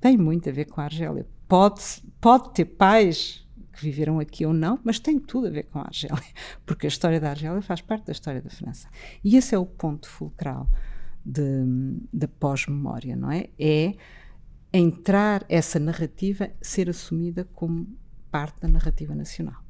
tem 0.00 0.16
muito 0.16 0.48
a 0.48 0.52
ver 0.52 0.66
com 0.66 0.80
a 0.80 0.84
Argélia. 0.84 1.26
Pode, 1.46 1.82
pode 2.20 2.54
ter 2.54 2.64
pais 2.64 3.46
que 3.72 3.82
viveram 3.82 4.18
aqui 4.18 4.46
ou 4.46 4.52
não, 4.52 4.80
mas 4.82 4.98
tem 4.98 5.18
tudo 5.18 5.48
a 5.48 5.50
ver 5.50 5.64
com 5.64 5.78
a 5.78 5.82
Argélia, 5.82 6.16
porque 6.64 6.86
a 6.86 6.88
história 6.88 7.20
da 7.20 7.30
Argélia 7.30 7.60
faz 7.60 7.80
parte 7.80 8.06
da 8.06 8.12
história 8.12 8.40
da 8.40 8.50
França. 8.50 8.88
E 9.22 9.36
esse 9.36 9.54
é 9.54 9.58
o 9.58 9.66
ponto 9.66 10.08
fulcral 10.08 10.68
da 11.24 12.28
pós-memória, 12.28 13.16
não 13.16 13.30
é? 13.30 13.48
É 13.58 13.94
entrar 14.72 15.44
essa 15.48 15.78
narrativa, 15.78 16.50
ser 16.60 16.88
assumida 16.88 17.44
como 17.52 17.86
parte 18.30 18.60
da 18.60 18.68
narrativa 18.68 19.14
nacional. 19.14 19.65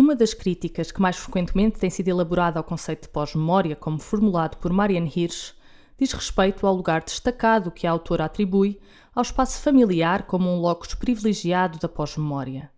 Uma 0.00 0.16
das 0.16 0.32
críticas 0.32 0.90
que 0.90 0.98
mais 0.98 1.18
frequentemente 1.18 1.78
tem 1.78 1.90
sido 1.90 2.08
elaborada 2.08 2.58
ao 2.58 2.64
conceito 2.64 3.02
de 3.02 3.10
pós-memória, 3.10 3.76
como 3.76 3.98
formulado 3.98 4.56
por 4.56 4.72
Marianne 4.72 5.12
Hirsch, 5.14 5.52
diz 5.98 6.14
respeito 6.14 6.66
ao 6.66 6.74
lugar 6.74 7.04
destacado 7.04 7.70
que 7.70 7.86
a 7.86 7.90
autora 7.90 8.24
atribui 8.24 8.80
ao 9.14 9.20
espaço 9.20 9.60
familiar 9.60 10.22
como 10.22 10.48
um 10.48 10.58
locus 10.58 10.94
privilegiado 10.94 11.78
da 11.78 11.86
pós-memória. 11.86 12.70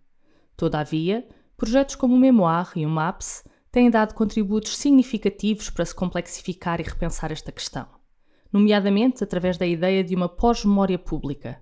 Todavia, 0.57 1.25
projetos 1.55 1.95
como 1.95 2.13
o 2.13 2.19
Memoir 2.19 2.73
e 2.75 2.85
o 2.85 2.89
MAPS 2.89 3.45
têm 3.71 3.89
dado 3.89 4.15
contributos 4.15 4.75
significativos 4.75 5.69
para 5.69 5.85
se 5.85 5.95
complexificar 5.95 6.81
e 6.81 6.83
repensar 6.83 7.31
esta 7.31 7.53
questão, 7.53 7.87
nomeadamente 8.51 9.23
através 9.23 9.57
da 9.57 9.65
ideia 9.65 10.03
de 10.03 10.13
uma 10.13 10.27
pós-memória 10.27 10.99
pública, 10.99 11.57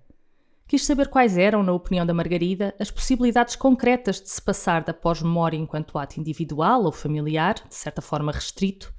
Quis 0.71 0.85
saber 0.85 1.09
quais 1.09 1.37
eram, 1.37 1.61
na 1.63 1.73
opinião 1.73 2.05
da 2.05 2.13
Margarida, 2.13 2.73
as 2.79 2.89
possibilidades 2.89 3.57
concretas 3.57 4.21
de 4.21 4.29
se 4.29 4.41
passar 4.41 4.85
da 4.85 4.93
pós-memória 4.93 5.57
enquanto 5.57 5.97
ato 5.97 6.17
individual 6.17 6.85
ou 6.85 6.93
familiar, 6.93 7.55
de 7.55 7.75
certa 7.75 8.01
forma 8.01 8.31
restrito, 8.31 8.93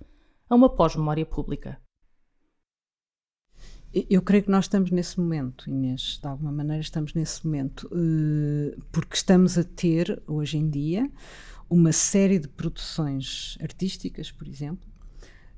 a 0.50 0.54
uma 0.54 0.68
pós-memória 0.68 1.24
pública. 1.24 1.80
Eu 3.90 4.20
creio 4.20 4.44
que 4.44 4.50
nós 4.50 4.66
estamos 4.66 4.90
nesse 4.90 5.18
momento, 5.18 5.70
Inês, 5.70 6.18
de 6.20 6.28
alguma 6.28 6.52
maneira 6.52 6.82
estamos 6.82 7.14
nesse 7.14 7.42
momento, 7.46 7.88
eh, 7.90 8.76
porque 8.92 9.16
estamos 9.16 9.56
a 9.56 9.64
ter, 9.64 10.22
hoje 10.26 10.58
em 10.58 10.68
dia, 10.68 11.10
uma 11.70 11.90
série 11.90 12.38
de 12.38 12.48
produções 12.48 13.56
artísticas, 13.62 14.30
por 14.30 14.46
exemplo, 14.46 14.86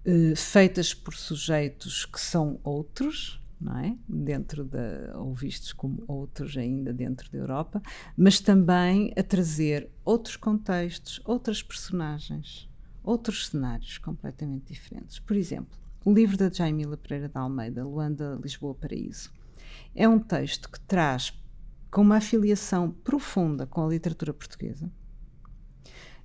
eh, 0.04 0.34
feitas 0.36 0.94
por 0.94 1.14
sujeitos 1.14 2.06
que 2.06 2.20
são 2.20 2.60
outros, 2.62 3.43
não 3.60 3.78
é? 3.78 3.96
Dentro 4.08 4.64
da, 4.64 5.18
ou 5.18 5.34
vistos 5.34 5.72
como 5.72 6.02
outros 6.06 6.56
ainda 6.56 6.92
dentro 6.92 7.30
da 7.30 7.38
Europa, 7.38 7.82
mas 8.16 8.40
também 8.40 9.12
a 9.16 9.22
trazer 9.22 9.90
outros 10.04 10.36
contextos, 10.36 11.20
outras 11.24 11.62
personagens, 11.62 12.68
outros 13.02 13.48
cenários 13.48 13.98
completamente 13.98 14.72
diferentes. 14.72 15.18
Por 15.18 15.36
exemplo, 15.36 15.78
o 16.04 16.12
livro 16.12 16.36
da 16.36 16.50
Jaimila 16.50 16.96
Pereira 16.96 17.28
de 17.28 17.38
Almeida, 17.38 17.84
Luanda, 17.84 18.38
Lisboa, 18.42 18.74
Paraíso, 18.74 19.32
é 19.94 20.08
um 20.08 20.18
texto 20.18 20.70
que 20.70 20.80
traz 20.80 21.32
com 21.90 22.02
uma 22.02 22.16
afiliação 22.16 22.90
profunda 22.90 23.66
com 23.66 23.84
a 23.84 23.88
literatura 23.88 24.34
portuguesa, 24.34 24.90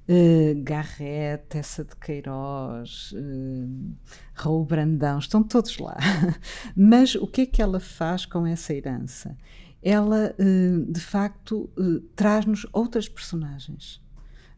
Uh, 0.10 0.64
Garrett, 0.64 1.44
Tessa 1.50 1.86
de 1.86 1.96
Queiroz, 1.96 3.12
uh, 3.12 3.96
Raul 4.34 4.66
Brandão, 4.66 5.20
estão 5.20 5.44
todos 5.44 5.78
lá. 5.78 5.96
Mas 6.76 7.14
o 7.14 7.28
que 7.28 7.42
é 7.42 7.46
que 7.46 7.62
ela 7.62 7.80
faz 7.80 8.26
com 8.26 8.48
essa 8.48 8.74
herança? 8.74 9.38
Ela, 9.84 10.36
uh, 10.40 10.92
de 10.92 11.00
facto, 11.00 11.70
traz-nos 12.16 12.66
outras 12.74 13.08
personagens. 13.08 14.02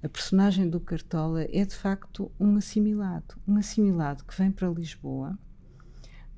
A 0.02 0.08
personagem 0.08 0.70
do 0.70 0.80
Cartola 0.80 1.44
é, 1.44 1.66
de 1.66 1.76
facto, 1.76 2.32
um 2.40 2.56
assimilado. 2.56 3.36
Um 3.46 3.58
assimilado 3.58 4.24
que 4.24 4.38
vem 4.38 4.52
para 4.52 4.70
Lisboa 4.70 5.38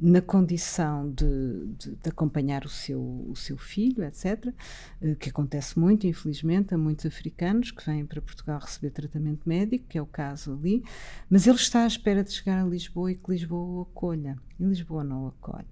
na 0.04 0.22
condição 0.22 1.10
de, 1.10 1.66
de, 1.78 1.96
de, 1.96 2.10
acompanhar 2.10 2.66
o 2.66 2.70
seu, 2.70 3.02
o 3.02 3.36
seu 3.38 3.58
filho, 3.58 4.04
etc., 4.04 4.54
eh, 5.02 5.16
que 5.16 5.30
acontece 5.30 5.80
muito, 5.80 6.06
infelizmente, 6.06 6.74
a 6.74 6.78
muitos 6.78 7.06
africanos 7.06 7.72
que 7.72 7.86
vêm 7.86 8.06
para 8.06 8.22
Portugal 8.22 8.60
receber 8.60 8.90
tratamento 8.90 9.48
médico, 9.48 9.86
que 9.88 9.98
é 9.98 10.02
o 10.02 10.06
caso 10.06 10.52
ali, 10.52 10.84
mas 11.30 11.48
ele 11.48 11.56
está 11.56 11.86
à 11.86 11.88
espera 11.88 12.22
de 12.22 12.34
chegar 12.34 12.62
a 12.62 12.68
Lisboa 12.68 13.14
e 13.14 13.16
que 13.16 13.32
Lisboa 13.32 13.64
o 13.64 13.82
acolha. 13.84 14.38
E 14.60 14.66
Lisboa 14.66 15.06
não 15.06 15.24
o 15.24 15.28
acolhe, 15.30 15.68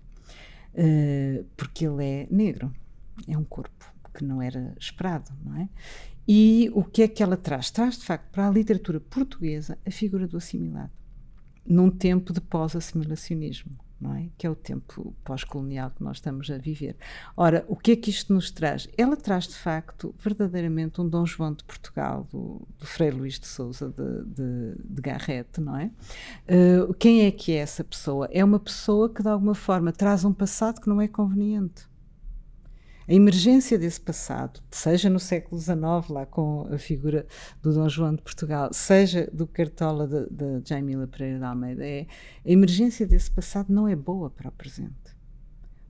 uh, 0.75 1.45
porque 1.57 1.85
ele 1.85 2.05
é 2.05 2.27
negro, 2.31 2.73
é 3.27 3.37
um 3.37 3.43
corpo 3.43 3.93
que 4.13 4.23
não 4.23 4.41
era 4.41 4.73
esperado, 4.79 5.29
não 5.43 5.57
é? 5.57 5.67
E 6.25 6.71
o 6.73 6.85
que 6.85 7.01
é 7.01 7.07
que 7.09 7.21
ela 7.21 7.35
traz? 7.35 7.69
Traz, 7.69 7.97
de 7.97 8.05
facto, 8.05 8.31
para 8.31 8.47
a 8.47 8.51
literatura 8.51 9.01
portuguesa 9.01 9.77
a 9.85 9.91
figura 9.91 10.25
do 10.25 10.37
assimilado, 10.37 10.91
num 11.65 11.89
tempo 11.91 12.31
de 12.31 12.39
pós-assimilacionismo 12.39 13.90
é? 14.09 14.29
Que 14.37 14.47
é 14.47 14.49
o 14.49 14.55
tempo 14.55 15.13
pós-colonial 15.23 15.91
que 15.91 16.03
nós 16.03 16.17
estamos 16.17 16.49
a 16.49 16.57
viver. 16.57 16.95
Ora, 17.37 17.63
o 17.67 17.75
que 17.75 17.91
é 17.91 17.95
que 17.95 18.09
isto 18.09 18.33
nos 18.33 18.49
traz? 18.49 18.87
Ela 18.97 19.15
traz, 19.15 19.47
de 19.47 19.55
facto, 19.55 20.15
verdadeiramente 20.17 20.99
um 20.99 21.07
Dom 21.07 21.25
João 21.25 21.53
de 21.53 21.63
Portugal, 21.63 22.27
do, 22.31 22.67
do 22.79 22.85
Frei 22.85 23.11
Luís 23.11 23.39
de 23.39 23.47
Souza 23.47 23.89
de, 23.89 24.23
de, 24.25 24.75
de 24.83 25.01
Garrete, 25.01 25.61
não 25.61 25.77
é? 25.77 25.91
Uh, 26.47 26.93
quem 26.95 27.25
é 27.25 27.31
que 27.31 27.51
é 27.51 27.57
essa 27.57 27.83
pessoa? 27.83 28.27
É 28.31 28.43
uma 28.43 28.59
pessoa 28.59 29.07
que, 29.07 29.21
de 29.21 29.29
alguma 29.29 29.53
forma, 29.53 29.91
traz 29.91 30.25
um 30.25 30.33
passado 30.33 30.81
que 30.81 30.89
não 30.89 30.99
é 30.99 31.07
conveniente 31.07 31.90
a 33.11 33.13
emergência 33.13 33.77
desse 33.77 33.99
passado, 33.99 34.61
seja 34.71 35.09
no 35.09 35.19
século 35.19 35.59
XIX, 35.59 35.75
lá 36.09 36.25
com 36.25 36.65
a 36.73 36.77
figura 36.77 37.27
do 37.61 37.73
Dom 37.73 37.89
João 37.89 38.15
de 38.15 38.21
Portugal, 38.21 38.69
seja 38.71 39.29
do 39.33 39.45
Cartola 39.45 40.07
de, 40.07 40.29
de 40.29 40.69
Jaimila 40.69 41.05
Pereira 41.07 41.39
de 41.39 41.43
Almeida, 41.43 41.85
é, 41.85 42.07
a 42.45 42.49
emergência 42.49 43.05
desse 43.05 43.29
passado 43.29 43.73
não 43.73 43.85
é 43.85 43.97
boa 43.97 44.29
para 44.29 44.47
o 44.47 44.51
presente. 44.53 44.95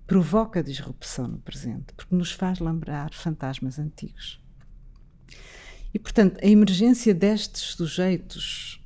Provoca 0.07 0.63
disrupção 0.63 1.27
no 1.27 1.37
presente, 1.37 1.93
porque 1.95 2.15
nos 2.15 2.31
faz 2.31 2.59
lembrar 2.59 3.13
fantasmas 3.13 3.77
antigos. 3.77 4.43
E, 5.93 5.99
portanto, 5.99 6.39
a 6.43 6.47
emergência 6.47 7.13
destes 7.13 7.75
sujeitos 7.75 8.83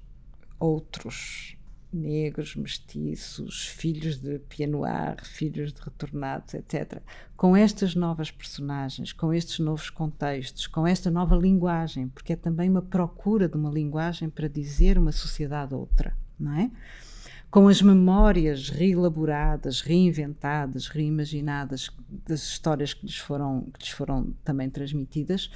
outros, 0.60 1.55
negros, 1.91 2.56
mestiços, 2.56 3.67
filhos 3.67 4.17
de 4.17 4.39
pianoar, 4.39 5.24
filhos 5.24 5.71
de 5.74 5.82
retornados, 5.82 6.54
etc. 6.54 7.02
Com 7.36 7.56
estas 7.56 7.95
novas 7.95 8.32
personagens, 8.32 9.13
com 9.13 9.34
estes 9.34 9.60
novos 9.60 9.89
contextos, 9.89 10.67
com 10.67 10.86
esta 10.86 11.10
nova 11.10 11.36
linguagem, 11.36 12.10
porque 12.10 12.34
é 12.34 12.36
também 12.36 12.69
uma 12.69 12.82
procura 12.82 13.48
de 13.48 13.56
uma 13.56 13.69
linguagem 13.69 14.30
para 14.30 14.48
dizer 14.48 14.98
uma 14.98 15.12
sociedade 15.12 15.74
outra, 15.74 16.15
não 16.39 16.54
é? 16.54 16.71
Com 17.56 17.70
as 17.70 17.82
memórias 17.82 18.68
reelaboradas, 18.68 19.80
reinventadas, 19.80 20.88
reimaginadas 20.88 21.89
das 22.28 22.44
histórias 22.44 22.94
que 22.94 23.06
lhes 23.06 23.18
foram, 23.18 23.70
que 23.74 23.80
lhes 23.80 23.91
foram 23.91 24.36
também 24.44 24.70
transmitidas, 24.70 25.50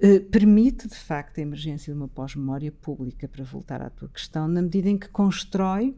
eh, 0.00 0.18
permite 0.18 0.88
de 0.88 0.94
facto 0.94 1.36
a 1.36 1.42
emergência 1.42 1.92
de 1.92 1.98
uma 1.98 2.08
pós-memória 2.08 2.72
pública, 2.72 3.28
para 3.28 3.44
voltar 3.44 3.82
à 3.82 3.90
tua 3.90 4.08
questão, 4.08 4.48
na 4.48 4.62
medida 4.62 4.88
em 4.88 4.96
que 4.96 5.10
constrói 5.10 5.94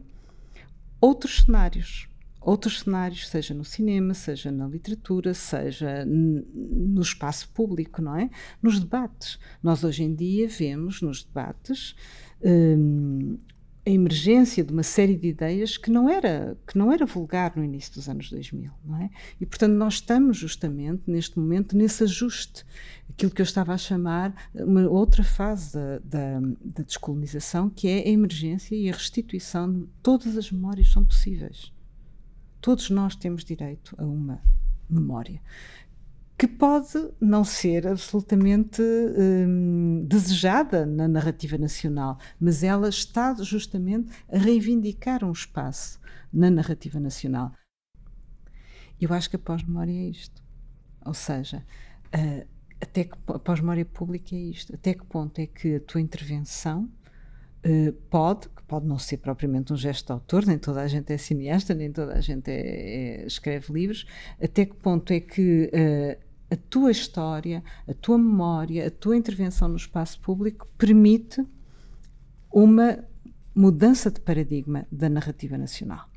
outros 0.99 1.45
cenários. 1.45 2.09
Outros 2.41 2.81
cenários, 2.81 3.29
seja 3.29 3.53
no 3.53 3.63
cinema, 3.63 4.13
seja 4.13 4.51
na 4.51 4.67
literatura, 4.67 5.33
seja 5.33 6.03
no 6.05 7.01
espaço 7.01 7.47
público, 7.53 8.01
não 8.01 8.17
é? 8.17 8.29
Nos 8.61 8.77
debates. 8.77 9.39
Nós 9.63 9.85
hoje 9.85 10.03
em 10.03 10.13
dia 10.13 10.49
vemos 10.49 11.01
nos 11.01 11.23
debates 11.23 11.95
hum, 12.43 13.37
a 13.85 13.89
emergência 13.89 14.63
de 14.63 14.73
uma 14.73 14.81
série 14.81 15.15
de 15.15 15.27
ideias 15.27 15.77
que 15.77 15.91
não 15.91 16.09
era 16.09 16.57
que 16.65 16.75
não 16.77 16.91
era 16.91 17.05
vulgar 17.05 17.53
no 17.55 17.63
início 17.63 17.93
dos 17.93 18.09
anos 18.09 18.31
2000, 18.31 18.71
não 18.83 18.97
é? 18.97 19.09
E 19.39 19.45
portanto 19.45 19.73
nós 19.73 19.95
estamos 19.95 20.37
justamente 20.37 21.03
neste 21.05 21.37
momento 21.37 21.77
nesse 21.77 22.03
ajuste, 22.03 22.65
aquilo 23.07 23.31
que 23.31 23.41
eu 23.41 23.45
estava 23.45 23.73
a 23.73 23.77
chamar 23.77 24.33
uma 24.55 24.89
outra 24.89 25.23
fase 25.23 25.73
da, 25.73 25.99
da, 25.99 26.39
da 26.63 26.83
descolonização, 26.83 27.69
que 27.69 27.87
é 27.87 27.99
a 27.99 28.09
emergência 28.09 28.75
e 28.75 28.89
a 28.89 28.93
restituição 28.93 29.71
de 29.71 29.87
todas 30.01 30.35
as 30.35 30.51
memórias 30.51 30.91
são 30.91 31.05
possíveis. 31.05 31.71
Todos 32.59 32.89
nós 32.89 33.15
temos 33.15 33.45
direito 33.45 33.95
a 33.99 34.03
uma 34.03 34.41
memória 34.89 35.39
que 36.37 36.47
pode 36.47 37.11
não 37.19 37.43
ser 37.43 37.87
absolutamente 37.87 38.81
hum, 38.81 40.05
desejada 40.05 40.85
na 40.85 41.07
narrativa 41.07 41.57
nacional, 41.57 42.17
mas 42.39 42.61
ela 42.61 42.89
está 42.89 43.33
justamente 43.35 44.11
a 44.29 44.37
reivindicar 44.37 45.23
um 45.23 45.31
espaço 45.31 45.99
na 46.31 46.49
narrativa 46.49 46.99
nacional. 46.99 47.53
Eu 48.99 49.13
acho 49.13 49.29
que 49.29 49.37
a 49.37 49.39
pós-memória 49.39 49.91
é 49.91 50.09
isto. 50.09 50.43
Ou 51.05 51.13
seja, 51.13 51.65
uh, 52.07 52.47
até 52.81 53.05
que 53.05 53.13
a 53.27 53.39
pós-memória 53.39 53.85
pública 53.85 54.35
é 54.35 54.39
isto. 54.39 54.73
Até 54.73 54.93
que 54.93 55.05
ponto 55.05 55.39
é 55.39 55.45
que 55.47 55.75
a 55.75 55.79
tua 55.79 56.01
intervenção 56.01 56.89
uh, 57.65 57.93
pode, 58.09 58.49
que 58.49 58.63
pode 58.63 58.85
não 58.85 58.97
ser 58.97 59.17
propriamente 59.17 59.71
um 59.71 59.77
gesto 59.77 60.07
de 60.07 60.11
autor, 60.11 60.45
nem 60.45 60.57
toda 60.57 60.81
a 60.81 60.87
gente 60.87 61.13
é 61.13 61.17
cineasta, 61.17 61.73
nem 61.73 61.91
toda 61.91 62.13
a 62.13 62.21
gente 62.21 62.49
é, 62.49 63.21
é, 63.21 63.25
escreve 63.25 63.71
livros, 63.71 64.05
até 64.41 64.65
que 64.65 64.75
ponto 64.75 65.11
é 65.11 65.19
que 65.19 65.71
uh, 65.73 66.24
a 66.55 66.57
tua 66.69 66.91
história, 66.91 67.63
a 67.87 67.93
tua 67.93 68.17
memória, 68.17 68.87
a 68.87 68.91
tua 68.91 69.15
intervenção 69.15 69.67
no 69.67 69.75
espaço 69.75 70.19
público 70.19 70.67
permite 70.77 71.45
uma 72.51 73.03
mudança 73.53 74.09
de 74.09 74.19
paradigma 74.19 74.87
da 74.91 75.09
narrativa 75.09 75.57
nacional. 75.57 76.09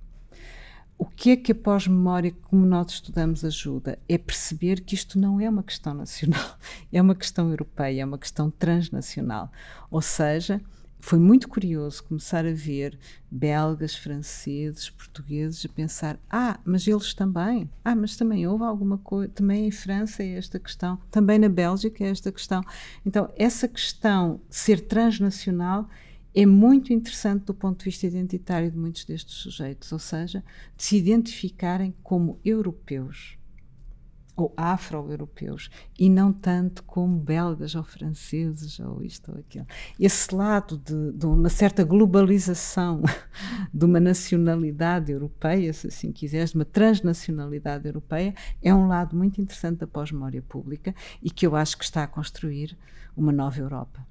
O 0.96 1.04
que 1.04 1.30
é 1.30 1.36
que 1.36 1.52
a 1.52 1.54
pós-memória, 1.54 2.34
como 2.42 2.66
nós 2.66 2.90
estudamos, 2.92 3.44
ajuda? 3.44 3.98
É 4.08 4.18
perceber 4.18 4.80
que 4.80 4.96
isto 4.96 5.16
não 5.18 5.40
é 5.40 5.48
uma 5.48 5.62
questão 5.62 5.94
nacional, 5.94 6.58
é 6.92 7.00
uma 7.00 7.14
questão 7.14 7.50
europeia, 7.50 8.02
é 8.02 8.04
uma 8.04 8.18
questão 8.18 8.50
transnacional. 8.50 9.50
Ou 9.90 10.02
seja, 10.02 10.60
foi 11.00 11.18
muito 11.18 11.48
curioso 11.48 12.02
começar 12.04 12.44
a 12.44 12.52
ver 12.52 12.98
belgas, 13.30 13.94
franceses, 13.94 14.90
portugueses 14.90 15.64
a 15.64 15.68
pensar: 15.68 16.18
ah, 16.28 16.58
mas 16.64 16.86
eles 16.86 17.14
também, 17.14 17.70
ah, 17.84 17.94
mas 17.94 18.16
também 18.16 18.46
houve 18.46 18.64
alguma 18.64 18.98
coisa, 18.98 19.32
também 19.32 19.66
em 19.66 19.70
França 19.70 20.22
é 20.22 20.36
esta 20.36 20.58
questão, 20.58 20.98
também 21.10 21.38
na 21.38 21.48
Bélgica 21.48 22.04
é 22.04 22.08
esta 22.08 22.32
questão. 22.32 22.62
Então, 23.06 23.32
essa 23.36 23.68
questão 23.68 24.40
de 24.48 24.56
ser 24.56 24.80
transnacional 24.80 25.88
é 26.34 26.44
muito 26.44 26.92
interessante 26.92 27.44
do 27.44 27.54
ponto 27.54 27.78
de 27.78 27.84
vista 27.86 28.06
identitário 28.06 28.70
de 28.70 28.76
muitos 28.76 29.04
destes 29.04 29.34
sujeitos, 29.34 29.90
ou 29.92 29.98
seja, 29.98 30.44
de 30.76 30.84
se 30.84 30.96
identificarem 30.96 31.94
como 32.02 32.38
europeus 32.44 33.37
ou 34.38 34.54
afro-europeus 34.56 35.68
e 35.98 36.08
não 36.08 36.32
tanto 36.32 36.84
como 36.84 37.18
belgas 37.18 37.74
ou 37.74 37.82
franceses 37.82 38.78
ou 38.78 39.02
isto 39.02 39.32
ou 39.32 39.38
aquilo. 39.38 39.66
Esse 39.98 40.32
lado 40.32 40.78
de, 40.78 41.12
de, 41.12 41.26
uma 41.26 41.48
certa 41.48 41.82
globalização 41.82 43.02
de 43.74 43.84
uma 43.84 43.98
nacionalidade 43.98 45.10
europeia, 45.10 45.72
se 45.72 45.88
assim 45.88 46.12
quiseres, 46.12 46.50
de 46.50 46.56
uma 46.56 46.64
transnacionalidade 46.64 47.88
europeia, 47.88 48.32
é 48.62 48.72
um 48.72 48.86
lado 48.86 49.16
muito 49.16 49.40
interessante 49.40 49.80
da 49.80 49.88
pós-memória 49.88 50.40
pública 50.40 50.94
e 51.20 51.30
que 51.30 51.44
eu 51.44 51.56
acho 51.56 51.76
que 51.76 51.84
está 51.84 52.04
a 52.04 52.06
construir 52.06 52.78
uma 53.16 53.32
nova 53.32 53.58
Europa. 53.58 54.06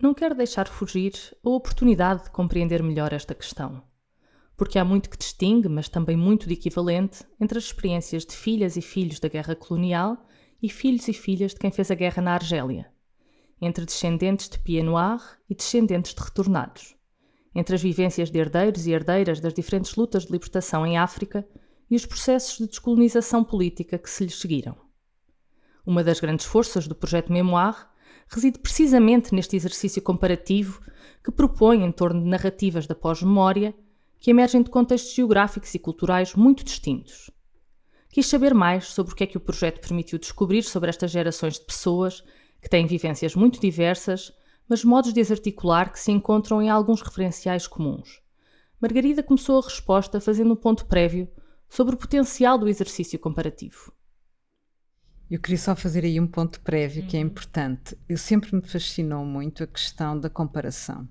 Não 0.00 0.14
quero 0.14 0.36
deixar 0.36 0.68
fugir 0.68 1.12
a 1.44 1.50
oportunidade 1.50 2.24
de 2.24 2.30
compreender 2.30 2.80
melhor 2.80 3.12
esta 3.12 3.34
questão 3.34 3.89
porque 4.60 4.78
há 4.78 4.84
muito 4.84 5.08
que 5.08 5.16
distingue, 5.16 5.70
mas 5.70 5.88
também 5.88 6.18
muito 6.18 6.46
de 6.46 6.52
equivalente, 6.52 7.24
entre 7.40 7.56
as 7.56 7.64
experiências 7.64 8.26
de 8.26 8.36
filhas 8.36 8.76
e 8.76 8.82
filhos 8.82 9.18
da 9.18 9.26
guerra 9.26 9.56
colonial 9.56 10.18
e 10.62 10.68
filhos 10.68 11.08
e 11.08 11.14
filhas 11.14 11.52
de 11.52 11.58
quem 11.58 11.70
fez 11.70 11.90
a 11.90 11.94
guerra 11.94 12.20
na 12.20 12.34
Argélia, 12.34 12.92
entre 13.58 13.86
descendentes 13.86 14.50
de 14.50 14.58
Pied 14.58 14.84
Noir 14.84 15.18
e 15.48 15.54
descendentes 15.54 16.12
de 16.12 16.22
retornados, 16.22 16.94
entre 17.54 17.74
as 17.74 17.80
vivências 17.80 18.30
de 18.30 18.38
herdeiros 18.38 18.86
e 18.86 18.92
herdeiras 18.92 19.40
das 19.40 19.54
diferentes 19.54 19.94
lutas 19.96 20.26
de 20.26 20.32
libertação 20.32 20.86
em 20.86 20.98
África 20.98 21.48
e 21.90 21.96
os 21.96 22.04
processos 22.04 22.58
de 22.58 22.66
descolonização 22.66 23.42
política 23.42 23.96
que 23.96 24.10
se 24.10 24.24
lhes 24.24 24.38
seguiram. 24.38 24.76
Uma 25.86 26.04
das 26.04 26.20
grandes 26.20 26.44
forças 26.44 26.86
do 26.86 26.94
projeto 26.94 27.32
Memoir 27.32 27.88
reside 28.28 28.58
precisamente 28.58 29.34
neste 29.34 29.56
exercício 29.56 30.02
comparativo 30.02 30.82
que 31.24 31.32
propõe, 31.32 31.82
em 31.82 31.90
torno 31.90 32.22
de 32.22 32.28
narrativas 32.28 32.86
da 32.86 32.94
pós-memória, 32.94 33.74
que 34.20 34.30
emergem 34.30 34.62
de 34.62 34.70
contextos 34.70 35.14
geográficos 35.14 35.74
e 35.74 35.78
culturais 35.78 36.34
muito 36.34 36.62
distintos. 36.62 37.30
Quis 38.10 38.26
saber 38.26 38.52
mais 38.52 38.86
sobre 38.86 39.12
o 39.12 39.16
que 39.16 39.24
é 39.24 39.26
que 39.26 39.36
o 39.36 39.40
projeto 39.40 39.80
permitiu 39.80 40.18
descobrir 40.18 40.62
sobre 40.62 40.90
estas 40.90 41.10
gerações 41.10 41.54
de 41.54 41.64
pessoas 41.64 42.22
que 42.60 42.68
têm 42.68 42.86
vivências 42.86 43.34
muito 43.34 43.58
diversas, 43.58 44.32
mas 44.68 44.84
modos 44.84 45.12
de 45.12 45.20
as 45.20 45.30
articular 45.30 45.90
que 45.90 45.98
se 45.98 46.12
encontram 46.12 46.60
em 46.60 46.68
alguns 46.68 47.00
referenciais 47.00 47.66
comuns. 47.66 48.20
Margarida 48.80 49.22
começou 49.22 49.58
a 49.58 49.64
resposta 49.64 50.20
fazendo 50.20 50.52
um 50.52 50.56
ponto 50.56 50.86
prévio 50.86 51.28
sobre 51.68 51.94
o 51.94 51.98
potencial 51.98 52.58
do 52.58 52.68
exercício 52.68 53.18
comparativo. 53.18 53.92
Eu 55.30 55.40
queria 55.40 55.58
só 55.58 55.76
fazer 55.76 56.04
aí 56.04 56.18
um 56.18 56.26
ponto 56.26 56.60
prévio 56.60 57.06
que 57.06 57.16
é 57.16 57.20
uhum. 57.20 57.26
importante. 57.26 57.96
Eu 58.08 58.18
sempre 58.18 58.54
me 58.54 58.62
fascinou 58.62 59.24
muito 59.24 59.62
a 59.62 59.66
questão 59.66 60.18
da 60.18 60.28
comparação. 60.28 61.08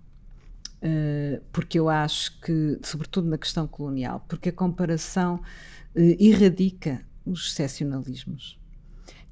Uh, 0.81 1.41
porque 1.51 1.77
eu 1.77 1.89
acho 1.89 2.39
que, 2.41 2.79
sobretudo 2.83 3.27
na 3.27 3.37
questão 3.37 3.67
colonial, 3.67 4.25
porque 4.27 4.49
a 4.49 4.53
comparação 4.53 5.41
erradica 5.95 7.01
os 7.25 7.47
excepcionalismos. 7.47 8.58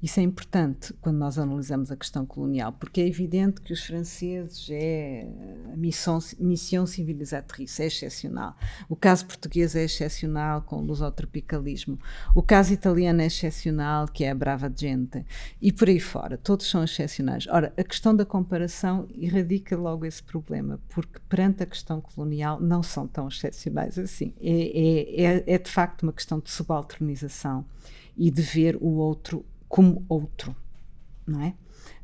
Isso 0.00 0.20
é 0.20 0.22
importante 0.22 0.94
quando 1.00 1.16
nós 1.16 1.38
analisamos 1.38 1.90
a 1.90 1.96
questão 1.96 2.24
colonial, 2.24 2.72
porque 2.72 3.00
é 3.00 3.06
evidente 3.08 3.60
que 3.60 3.72
os 3.72 3.84
franceses 3.84 4.68
é 4.70 5.28
a 5.72 5.76
missão, 5.76 6.20
missão 6.38 6.86
civilizatriz, 6.86 7.80
é 7.80 7.86
excepcional. 7.86 8.56
O 8.88 8.94
caso 8.94 9.26
português 9.26 9.74
é 9.74 9.84
excepcional 9.84 10.62
com 10.62 10.76
o 10.76 10.82
lusotropicalismo. 10.82 11.98
O 12.32 12.40
caso 12.42 12.72
italiano 12.72 13.22
é 13.22 13.26
excepcional, 13.26 14.06
que 14.06 14.22
é 14.22 14.30
a 14.30 14.34
brava 14.36 14.72
gente. 14.74 15.26
E 15.60 15.72
por 15.72 15.88
aí 15.88 15.98
fora, 15.98 16.38
todos 16.38 16.70
são 16.70 16.84
excepcionais. 16.84 17.48
Ora, 17.48 17.72
a 17.76 17.82
questão 17.82 18.14
da 18.14 18.24
comparação 18.24 19.08
erradica 19.18 19.76
logo 19.76 20.06
esse 20.06 20.22
problema, 20.22 20.78
porque 20.90 21.18
perante 21.28 21.64
a 21.64 21.66
questão 21.66 22.00
colonial 22.00 22.60
não 22.60 22.84
são 22.84 23.08
tão 23.08 23.26
excepcionais 23.26 23.98
assim. 23.98 24.32
É, 24.40 24.52
é, 24.52 25.24
é, 25.24 25.44
é 25.54 25.58
de 25.58 25.70
facto 25.70 26.04
uma 26.04 26.12
questão 26.12 26.38
de 26.38 26.52
subalternização 26.52 27.64
e 28.16 28.30
de 28.30 28.42
ver 28.42 28.76
o 28.76 28.94
outro 28.94 29.44
como 29.68 30.04
outro, 30.08 30.54
não 31.26 31.42
é? 31.42 31.54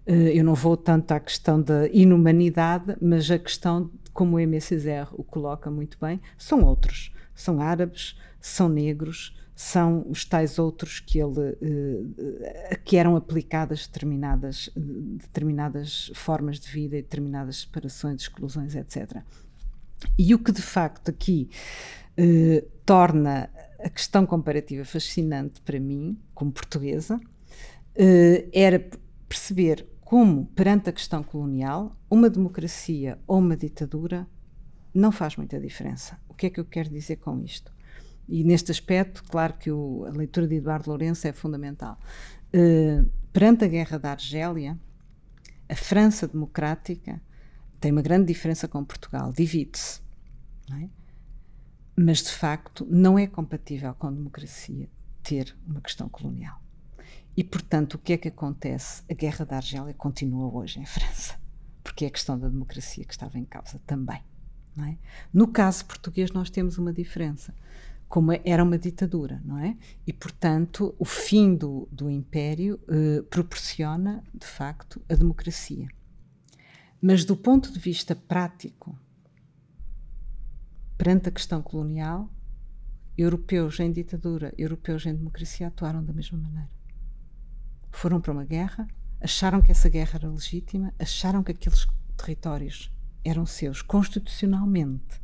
Eh, 0.06 0.38
eu 0.38 0.44
não 0.44 0.54
vou 0.54 0.76
tanto 0.76 1.12
à 1.12 1.20
questão 1.20 1.60
da 1.60 1.88
inumanidade, 1.88 2.96
mas 3.00 3.30
a 3.30 3.38
questão, 3.38 3.90
como 4.12 4.36
o 4.36 4.60
Césaire 4.60 5.08
o 5.12 5.24
coloca 5.24 5.70
muito 5.70 5.98
bem, 6.00 6.20
são 6.36 6.62
outros. 6.62 7.12
São 7.34 7.60
árabes, 7.60 8.16
são 8.40 8.68
negros, 8.68 9.36
são 9.56 10.04
os 10.08 10.24
tais 10.24 10.58
outros 10.58 11.00
que 11.00 11.18
ele 11.18 11.56
eh, 11.62 12.76
que 12.84 12.96
eram 12.96 13.16
aplicadas 13.16 13.86
determinadas 13.86 14.70
determinadas 14.74 16.10
formas 16.14 16.58
de 16.58 16.68
vida 16.68 16.96
determinadas 16.96 17.58
separações, 17.58 18.22
exclusões, 18.22 18.74
etc. 18.74 19.22
E 20.18 20.34
o 20.34 20.38
que 20.38 20.52
de 20.52 20.62
facto 20.62 21.08
aqui 21.10 21.48
eh, 22.16 22.64
torna 22.84 23.48
a 23.78 23.88
questão 23.88 24.26
comparativa 24.26 24.84
fascinante 24.84 25.60
para 25.60 25.78
mim, 25.78 26.18
como 26.34 26.52
portuguesa, 26.52 27.20
era 28.52 28.88
perceber 29.28 29.86
como, 30.00 30.46
perante 30.46 30.90
a 30.90 30.92
questão 30.92 31.22
colonial, 31.22 31.96
uma 32.10 32.28
democracia 32.28 33.18
ou 33.26 33.38
uma 33.38 33.56
ditadura 33.56 34.26
não 34.94 35.10
faz 35.10 35.36
muita 35.36 35.58
diferença. 35.58 36.18
O 36.28 36.34
que 36.34 36.46
é 36.46 36.50
que 36.50 36.60
eu 36.60 36.64
quero 36.64 36.88
dizer 36.88 37.16
com 37.16 37.40
isto? 37.40 37.72
E 38.28 38.44
neste 38.44 38.70
aspecto, 38.70 39.22
claro 39.24 39.54
que 39.54 39.70
o, 39.70 40.04
a 40.06 40.10
leitura 40.10 40.46
de 40.46 40.56
Eduardo 40.56 40.88
Lourenço 40.88 41.26
é 41.26 41.32
fundamental. 41.32 41.98
Uh, 42.54 43.10
perante 43.32 43.64
a 43.64 43.68
guerra 43.68 43.98
da 43.98 44.12
Argélia, 44.12 44.78
a 45.68 45.74
França 45.74 46.28
democrática 46.28 47.20
tem 47.80 47.92
uma 47.92 48.02
grande 48.02 48.26
diferença 48.26 48.68
com 48.68 48.84
Portugal, 48.84 49.32
divide-se. 49.32 50.00
É? 50.72 50.88
Mas, 51.96 52.22
de 52.22 52.30
facto, 52.30 52.86
não 52.88 53.18
é 53.18 53.26
compatível 53.26 53.92
com 53.94 54.06
a 54.06 54.10
democracia 54.10 54.88
ter 55.22 55.54
uma 55.66 55.80
questão 55.80 56.08
colonial. 56.08 56.63
E, 57.36 57.42
portanto, 57.42 57.94
o 57.94 57.98
que 57.98 58.12
é 58.12 58.16
que 58.16 58.28
acontece? 58.28 59.02
A 59.10 59.14
guerra 59.14 59.44
da 59.44 59.56
Argélia 59.56 59.92
continua 59.94 60.52
hoje 60.54 60.78
em 60.78 60.86
França, 60.86 61.34
porque 61.82 62.04
é 62.04 62.08
a 62.08 62.10
questão 62.10 62.38
da 62.38 62.48
democracia 62.48 63.04
que 63.04 63.12
estava 63.12 63.38
em 63.38 63.44
causa 63.44 63.80
também. 63.86 64.22
É? 64.78 64.96
No 65.32 65.48
caso 65.48 65.84
português, 65.84 66.32
nós 66.32 66.50
temos 66.50 66.78
uma 66.78 66.92
diferença. 66.92 67.54
Como 68.08 68.32
era 68.44 68.62
uma 68.62 68.78
ditadura, 68.78 69.40
não 69.44 69.58
é? 69.58 69.76
E, 70.06 70.12
portanto, 70.12 70.94
o 70.98 71.04
fim 71.04 71.54
do, 71.54 71.88
do 71.90 72.10
império 72.10 72.80
eh, 72.88 73.22
proporciona, 73.22 74.22
de 74.32 74.46
facto, 74.46 75.00
a 75.08 75.14
democracia. 75.14 75.88
Mas, 77.00 77.24
do 77.24 77.36
ponto 77.36 77.72
de 77.72 77.78
vista 77.78 78.14
prático, 78.14 78.96
perante 80.96 81.28
a 81.28 81.32
questão 81.32 81.62
colonial, 81.62 82.28
europeus 83.16 83.78
em 83.80 83.90
ditadura, 83.90 84.52
europeus 84.58 85.06
em 85.06 85.14
democracia 85.14 85.68
atuaram 85.68 86.04
da 86.04 86.12
mesma 86.12 86.38
maneira 86.38 86.73
foram 87.96 88.20
para 88.20 88.32
uma 88.32 88.44
guerra, 88.44 88.86
acharam 89.20 89.62
que 89.62 89.70
essa 89.70 89.88
guerra 89.88 90.18
era 90.18 90.28
legítima, 90.28 90.92
acharam 90.98 91.42
que 91.42 91.52
aqueles 91.52 91.86
territórios 92.16 92.90
eram 93.24 93.46
seus 93.46 93.80
constitucionalmente. 93.80 95.22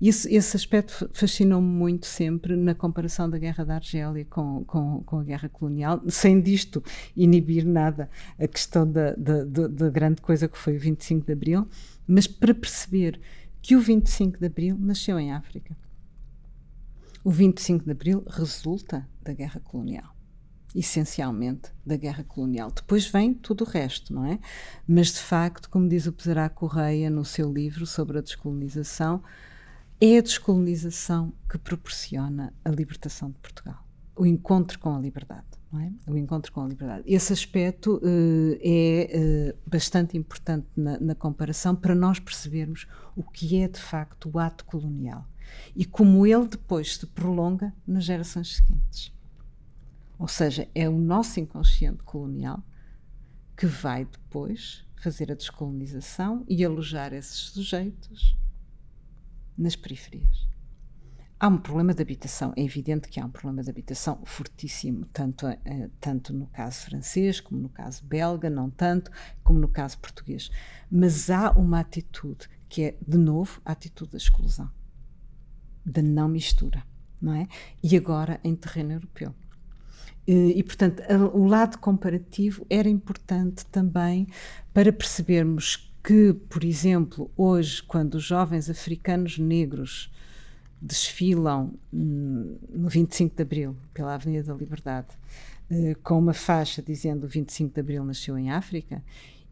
Isso, 0.00 0.28
esse 0.28 0.56
aspecto 0.56 1.08
fascinou-me 1.12 1.66
muito 1.66 2.06
sempre 2.06 2.54
na 2.54 2.74
comparação 2.74 3.28
da 3.28 3.38
Guerra 3.38 3.64
da 3.64 3.76
Argélia 3.76 4.24
com, 4.26 4.62
com, 4.64 5.02
com, 5.04 5.18
a 5.18 5.24
Guerra 5.24 5.48
Colonial, 5.48 6.02
sem 6.08 6.40
disto 6.40 6.84
inibir 7.16 7.64
nada 7.64 8.10
a 8.38 8.46
questão 8.46 8.88
da, 8.88 9.14
da, 9.14 9.42
da, 9.44 9.66
da 9.66 9.90
grande 9.90 10.20
coisa 10.20 10.46
que 10.46 10.58
foi 10.58 10.76
o 10.76 10.80
25 10.80 11.26
de 11.26 11.32
Abril, 11.32 11.66
mas 12.06 12.26
para 12.26 12.54
perceber 12.54 13.18
que 13.62 13.74
o 13.74 13.80
25 13.80 14.38
de 14.38 14.46
Abril 14.46 14.76
nasceu 14.78 15.18
em 15.18 15.32
África. 15.32 15.74
O 17.24 17.30
25 17.30 17.86
de 17.86 17.90
Abril 17.90 18.22
resulta 18.28 19.08
da 19.22 19.32
Guerra 19.32 19.60
Colonial 19.60 20.13
essencialmente 20.74 21.70
da 21.86 21.96
guerra 21.96 22.24
colonial. 22.24 22.70
Depois 22.70 23.06
vem 23.06 23.32
tudo 23.32 23.64
o 23.64 23.66
resto, 23.66 24.12
não 24.12 24.26
é? 24.26 24.38
Mas 24.86 25.08
de 25.08 25.20
facto, 25.20 25.70
como 25.70 25.88
diz 25.88 26.06
o 26.06 26.12
Pesará 26.12 26.48
Correia 26.48 27.08
no 27.08 27.24
seu 27.24 27.52
livro 27.52 27.86
sobre 27.86 28.18
a 28.18 28.20
descolonização, 28.20 29.22
é 30.00 30.18
a 30.18 30.22
descolonização 30.22 31.32
que 31.48 31.56
proporciona 31.56 32.52
a 32.64 32.70
libertação 32.70 33.30
de 33.30 33.38
Portugal, 33.38 33.86
o 34.16 34.26
encontro 34.26 34.78
com 34.78 34.94
a 34.94 34.98
liberdade. 34.98 35.46
É? 35.76 35.90
O 36.08 36.16
encontro 36.16 36.52
com 36.52 36.62
a 36.62 36.68
liberdade. 36.68 37.02
Esse 37.04 37.32
aspecto 37.32 37.96
uh, 37.96 38.58
é 38.60 39.56
uh, 39.56 39.68
bastante 39.68 40.16
importante 40.16 40.68
na, 40.76 41.00
na, 41.00 41.14
comparação 41.16 41.74
para 41.74 41.96
nós 41.96 42.20
percebermos 42.20 42.86
o 43.16 43.24
que 43.24 43.56
é 43.60 43.66
de 43.66 43.80
facto 43.80 44.30
o 44.32 44.38
ato 44.38 44.64
colonial 44.66 45.26
e 45.74 45.84
como 45.84 46.24
ele 46.24 46.46
depois 46.46 46.94
se 46.96 47.06
prolonga 47.08 47.74
nas 47.84 48.04
gerações 48.04 48.54
seguintes. 48.54 49.13
Ou 50.18 50.28
seja, 50.28 50.68
é 50.74 50.88
o 50.88 50.98
nosso 50.98 51.40
inconsciente 51.40 52.02
colonial 52.02 52.62
que 53.56 53.66
vai 53.66 54.04
depois 54.04 54.84
fazer 54.96 55.30
a 55.30 55.34
descolonização 55.34 56.44
e 56.48 56.64
alojar 56.64 57.12
esses 57.12 57.36
sujeitos 57.50 58.36
nas 59.56 59.76
periferias. 59.76 60.48
Há 61.38 61.48
um 61.48 61.58
problema 61.58 61.92
de 61.92 62.00
habitação, 62.00 62.54
é 62.56 62.62
evidente 62.62 63.08
que 63.08 63.20
há 63.20 63.26
um 63.26 63.30
problema 63.30 63.62
de 63.62 63.68
habitação 63.68 64.22
fortíssimo, 64.24 65.04
tanto, 65.06 65.46
eh, 65.46 65.90
tanto 66.00 66.32
no 66.32 66.46
caso 66.46 66.86
francês, 66.86 67.40
como 67.40 67.60
no 67.60 67.68
caso 67.68 68.02
belga, 68.04 68.48
não 68.48 68.70
tanto, 68.70 69.10
como 69.42 69.58
no 69.58 69.68
caso 69.68 69.98
português. 69.98 70.50
Mas 70.90 71.28
há 71.28 71.50
uma 71.50 71.80
atitude 71.80 72.48
que 72.68 72.84
é, 72.84 72.98
de 73.06 73.18
novo, 73.18 73.60
a 73.64 73.72
atitude 73.72 74.12
da 74.12 74.16
exclusão, 74.16 74.70
da 75.84 76.00
não 76.00 76.28
mistura, 76.28 76.82
não 77.20 77.34
é? 77.34 77.46
E 77.82 77.94
agora 77.96 78.40
em 78.42 78.56
terreno 78.56 78.92
europeu. 78.92 79.34
E, 80.26 80.62
portanto, 80.62 81.02
o 81.34 81.46
lado 81.46 81.78
comparativo 81.78 82.66
era 82.70 82.88
importante 82.88 83.66
também 83.66 84.26
para 84.72 84.90
percebermos 84.90 85.92
que, 86.02 86.32
por 86.48 86.64
exemplo, 86.64 87.30
hoje, 87.36 87.82
quando 87.82 88.14
os 88.14 88.24
jovens 88.24 88.70
africanos 88.70 89.38
negros 89.38 90.10
desfilam 90.80 91.74
hum, 91.92 92.58
no 92.70 92.88
25 92.88 93.34
de 93.34 93.42
Abril 93.42 93.76
pela 93.92 94.14
Avenida 94.14 94.52
da 94.52 94.58
Liberdade 94.58 95.08
eh, 95.70 95.94
com 96.02 96.18
uma 96.18 96.34
faixa 96.34 96.82
dizendo 96.82 97.24
o 97.24 97.28
25 97.28 97.72
de 97.72 97.80
Abril 97.80 98.04
nasceu 98.04 98.36
em 98.36 98.50
África, 98.50 99.02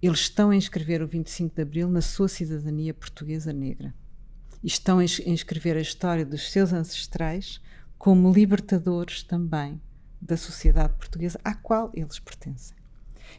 eles 0.02 0.20
estão 0.20 0.50
a 0.50 0.56
inscrever 0.56 1.00
o 1.00 1.06
25 1.06 1.54
de 1.54 1.62
Abril 1.62 1.88
na 1.88 2.02
sua 2.02 2.28
cidadania 2.28 2.92
portuguesa 2.92 3.52
negra. 3.52 3.94
E 4.62 4.66
estão 4.66 4.98
a 4.98 5.04
inscrever 5.04 5.76
a 5.76 5.80
história 5.80 6.24
dos 6.24 6.50
seus 6.52 6.72
ancestrais 6.72 7.60
como 7.98 8.30
libertadores 8.30 9.22
também 9.22 9.80
da 10.22 10.36
sociedade 10.36 10.94
portuguesa 10.94 11.40
à 11.44 11.52
qual 11.52 11.90
eles 11.92 12.20
pertencem. 12.20 12.76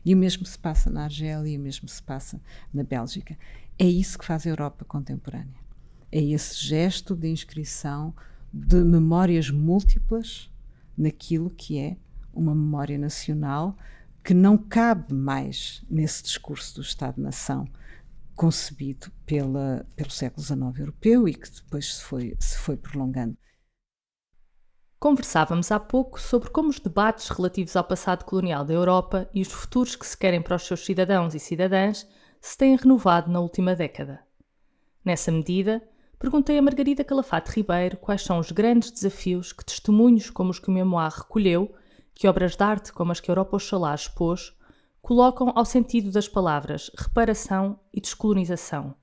E 0.03 0.13
o 0.13 0.17
mesmo 0.17 0.45
se 0.45 0.59
passa 0.59 0.89
na 0.89 1.05
Argélia, 1.05 1.49
e 1.49 1.57
o 1.57 1.61
mesmo 1.61 1.87
se 1.87 2.03
passa 2.03 2.41
na 2.73 2.83
Bélgica. 2.83 3.37
É 3.79 3.85
isso 3.85 4.19
que 4.19 4.25
faz 4.25 4.45
a 4.45 4.49
Europa 4.49 4.83
contemporânea. 4.83 5.63
É 6.11 6.21
esse 6.21 6.63
gesto 6.63 7.15
de 7.15 7.29
inscrição 7.29 8.13
de 8.51 8.83
memórias 8.83 9.49
múltiplas 9.49 10.51
naquilo 10.97 11.49
que 11.49 11.79
é 11.79 11.97
uma 12.33 12.53
memória 12.53 12.97
nacional 12.97 13.77
que 14.23 14.33
não 14.33 14.57
cabe 14.57 15.13
mais 15.13 15.83
nesse 15.89 16.23
discurso 16.23 16.75
do 16.75 16.81
Estado-nação 16.81 17.67
concebido 18.35 19.11
pela, 19.25 19.85
pelo 19.95 20.09
século 20.09 20.43
XIX 20.43 20.79
europeu 20.79 21.27
e 21.27 21.33
que 21.33 21.49
depois 21.49 21.95
se 21.95 22.03
foi, 22.03 22.35
se 22.39 22.57
foi 22.57 22.77
prolongando. 22.77 23.37
Conversávamos 25.03 25.69
há 25.69 25.81
pouco 25.81 26.17
sobre 26.17 26.49
como 26.49 26.69
os 26.69 26.79
debates 26.79 27.27
relativos 27.27 27.75
ao 27.75 27.83
passado 27.83 28.23
colonial 28.23 28.63
da 28.63 28.73
Europa 28.73 29.29
e 29.33 29.41
os 29.41 29.49
futuros 29.49 29.97
que 29.97 30.07
se 30.07 30.17
querem 30.17 30.41
para 30.41 30.55
os 30.55 30.63
seus 30.63 30.85
cidadãos 30.85 31.35
e 31.35 31.39
cidadãs 31.39 32.07
se 32.39 32.57
têm 32.57 32.73
renovado 32.77 33.29
na 33.29 33.41
última 33.41 33.75
década. 33.75 34.21
Nessa 35.03 35.29
medida, 35.29 35.83
perguntei 36.17 36.57
a 36.57 36.61
Margarida 36.61 37.03
Calafate 37.03 37.51
Ribeiro 37.51 37.97
quais 37.97 38.21
são 38.21 38.39
os 38.39 38.49
grandes 38.53 38.91
desafios 38.91 39.51
que 39.51 39.65
testemunhos 39.65 40.29
como 40.29 40.51
os 40.51 40.57
que 40.57 40.69
o 40.69 40.71
Memoir 40.71 41.11
recolheu, 41.11 41.75
que 42.15 42.25
obras 42.25 42.55
de 42.55 42.63
arte 42.63 42.93
como 42.93 43.11
as 43.11 43.19
que 43.19 43.29
a 43.29 43.33
Europa 43.33 43.57
Oxalá 43.57 43.93
expôs, 43.93 44.57
colocam 45.01 45.51
ao 45.53 45.65
sentido 45.65 46.11
das 46.11 46.29
palavras 46.29 46.89
reparação 46.97 47.77
e 47.93 47.99
descolonização. 47.99 48.95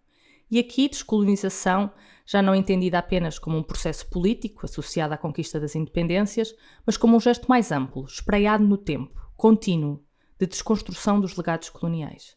E 0.50 0.58
aqui, 0.58 0.88
descolonização 0.88 1.92
já 2.26 2.40
não 2.40 2.54
entendida 2.54 2.98
apenas 2.98 3.38
como 3.38 3.58
um 3.58 3.62
processo 3.62 4.08
político 4.08 4.64
associado 4.64 5.14
à 5.14 5.16
conquista 5.16 5.58
das 5.58 5.74
independências, 5.74 6.54
mas 6.86 6.96
como 6.96 7.16
um 7.16 7.20
gesto 7.20 7.48
mais 7.48 7.72
amplo, 7.72 8.04
espraiado 8.04 8.64
no 8.64 8.78
tempo, 8.78 9.32
contínuo, 9.36 10.04
de 10.38 10.46
desconstrução 10.46 11.20
dos 11.20 11.36
legados 11.36 11.68
coloniais. 11.68 12.36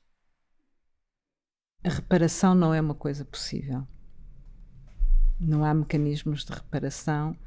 A 1.84 1.89
reparação 1.89 2.56
não 2.56 2.73
é 2.73 2.82
uma 2.82 2.95
coisa 2.95 3.23
possível. 3.23 3.88
Não 5.39 5.63
há 5.63 5.73
mecanismos 5.73 6.43
de 6.43 6.54
reparação 6.54 7.38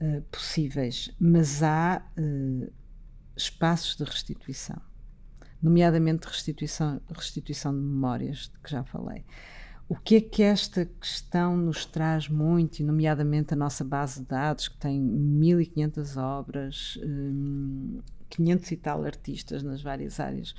uh, 0.00 0.22
possíveis, 0.30 1.14
mas 1.20 1.62
há 1.62 2.02
uh, 2.18 2.72
espaços 3.36 3.96
de 3.96 4.04
restituição, 4.04 4.80
nomeadamente 5.60 6.26
restituição, 6.26 7.00
restituição 7.10 7.72
de 7.72 7.80
memórias, 7.80 8.50
de 8.52 8.58
que 8.60 8.70
já 8.70 8.84
falei. 8.84 9.24
O 9.92 9.94
que 9.94 10.16
é 10.16 10.20
que 10.22 10.42
esta 10.42 10.86
questão 10.86 11.54
nos 11.54 11.84
traz 11.84 12.26
muito, 12.26 12.80
e 12.80 12.82
nomeadamente 12.82 13.52
a 13.52 13.56
nossa 13.58 13.84
base 13.84 14.20
de 14.20 14.26
dados, 14.26 14.66
que 14.66 14.78
tem 14.78 14.98
1500 14.98 16.16
obras, 16.16 16.98
500 18.30 18.70
hum, 18.70 18.74
e 18.74 18.76
tal 18.78 19.04
artistas 19.04 19.62
nas 19.62 19.82
várias 19.82 20.18
áreas, 20.18 20.54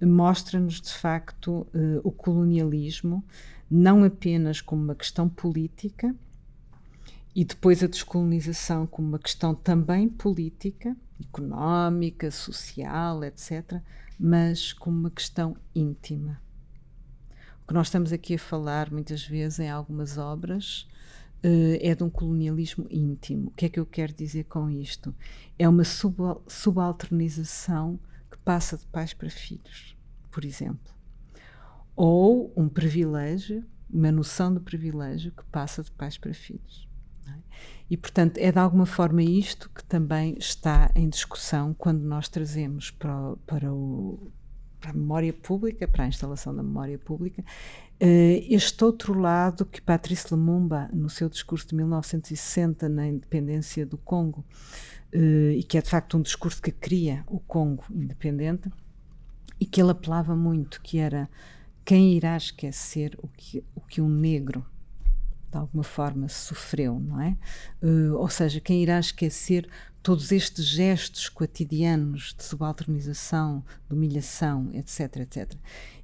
mostra-nos 0.00 0.80
de 0.80 0.92
facto 0.92 1.66
eh, 1.74 2.00
o 2.04 2.12
colonialismo 2.12 3.24
não 3.68 4.04
apenas 4.04 4.60
como 4.60 4.80
uma 4.80 4.94
questão 4.94 5.28
política 5.28 6.14
e 7.34 7.44
depois 7.44 7.82
a 7.82 7.88
descolonização 7.88 8.86
como 8.86 9.08
uma 9.08 9.18
questão 9.18 9.56
também 9.56 10.08
política, 10.08 10.96
económica, 11.20 12.30
social, 12.30 13.24
etc., 13.24 13.80
mas 14.20 14.72
como 14.72 14.96
uma 15.00 15.10
questão 15.10 15.56
íntima 15.74 16.38
que 17.68 17.74
nós 17.74 17.88
estamos 17.88 18.14
aqui 18.14 18.34
a 18.34 18.38
falar 18.38 18.90
muitas 18.90 19.22
vezes 19.22 19.58
em 19.58 19.68
algumas 19.68 20.16
obras 20.16 20.88
uh, 21.44 21.76
é 21.82 21.94
de 21.94 22.02
um 22.02 22.08
colonialismo 22.08 22.86
íntimo. 22.90 23.48
O 23.48 23.50
que 23.50 23.66
é 23.66 23.68
que 23.68 23.78
eu 23.78 23.84
quero 23.84 24.14
dizer 24.14 24.44
com 24.44 24.70
isto? 24.70 25.14
É 25.58 25.68
uma 25.68 25.84
subalternização 25.84 28.00
que 28.30 28.38
passa 28.38 28.78
de 28.78 28.86
pais 28.86 29.12
para 29.12 29.28
filhos, 29.28 29.94
por 30.30 30.46
exemplo. 30.46 30.94
Ou 31.94 32.50
um 32.56 32.70
privilégio, 32.70 33.62
uma 33.92 34.10
noção 34.10 34.54
de 34.54 34.60
privilégio 34.60 35.30
que 35.32 35.44
passa 35.44 35.82
de 35.82 35.90
pais 35.90 36.16
para 36.16 36.32
filhos. 36.32 36.88
É? 37.26 37.34
E, 37.90 37.98
portanto, 37.98 38.38
é 38.38 38.50
de 38.50 38.58
alguma 38.58 38.86
forma 38.86 39.22
isto 39.22 39.70
que 39.74 39.84
também 39.84 40.38
está 40.38 40.90
em 40.94 41.06
discussão 41.06 41.74
quando 41.74 42.00
nós 42.00 42.30
trazemos 42.30 42.90
para, 42.90 43.36
para, 43.46 43.74
o, 43.74 44.32
para 44.80 44.90
a 44.90 44.94
memória 44.94 45.32
pública, 45.32 45.86
para 45.86 46.04
a 46.04 46.08
instalação 46.08 46.54
da 46.54 46.62
memória 46.62 46.98
pública, 46.98 47.42
uh, 47.42 48.44
este 48.48 48.84
outro 48.84 49.18
lado 49.18 49.66
que 49.66 49.80
Patrice 49.80 50.32
Lumumba, 50.32 50.88
no 50.92 51.08
seu 51.08 51.28
discurso 51.28 51.68
de 51.68 51.74
1960 51.74 52.88
na 52.88 53.06
independência 53.06 53.84
do 53.84 53.98
Congo, 53.98 54.44
uh, 55.14 55.50
e 55.50 55.62
que 55.62 55.78
é 55.78 55.82
de 55.82 55.90
facto 55.90 56.16
um 56.16 56.22
discurso 56.22 56.62
que 56.62 56.70
cria 56.70 57.24
o 57.26 57.38
Congo 57.40 57.84
independente, 57.90 58.70
e 59.60 59.66
que 59.66 59.80
ele 59.80 59.90
apelava 59.90 60.36
muito, 60.36 60.80
que 60.80 60.98
era 60.98 61.28
quem 61.84 62.14
irá 62.14 62.36
esquecer 62.36 63.18
o 63.22 63.28
que, 63.28 63.64
o 63.74 63.80
que 63.80 64.00
um 64.00 64.08
negro 64.08 64.64
de 65.50 65.56
alguma 65.56 65.82
forma 65.82 66.28
sofreu, 66.28 67.00
não 67.00 67.20
é? 67.20 67.36
Uh, 67.82 68.14
ou 68.16 68.28
seja, 68.28 68.60
quem 68.60 68.82
irá 68.82 68.98
esquecer 69.00 69.68
todos 70.02 70.32
estes 70.32 70.64
gestos 70.64 71.28
cotidianos 71.28 72.34
de 72.36 72.44
subalternização, 72.44 73.64
de 73.88 73.94
humilhação, 73.94 74.70
etc, 74.72 75.16
etc. 75.18 75.54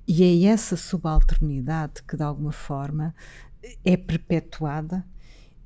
E 0.06 0.22
é 0.22 0.50
essa 0.50 0.76
subalternidade 0.76 2.02
que, 2.02 2.16
de 2.16 2.22
alguma 2.22 2.52
forma, 2.52 3.14
é 3.84 3.96
perpetuada 3.96 5.04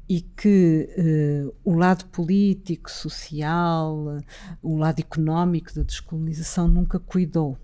e 0.09 0.23
que 0.23 0.89
uh, 0.97 1.55
o 1.65 1.75
lado 1.75 2.07
político, 2.07 2.91
social, 2.91 4.19
o 4.63 4.77
lado 4.77 5.01
económico 5.01 5.75
da 5.75 5.83
descolonização 5.83 6.67
nunca 6.67 6.99
cuidou. 6.99 7.59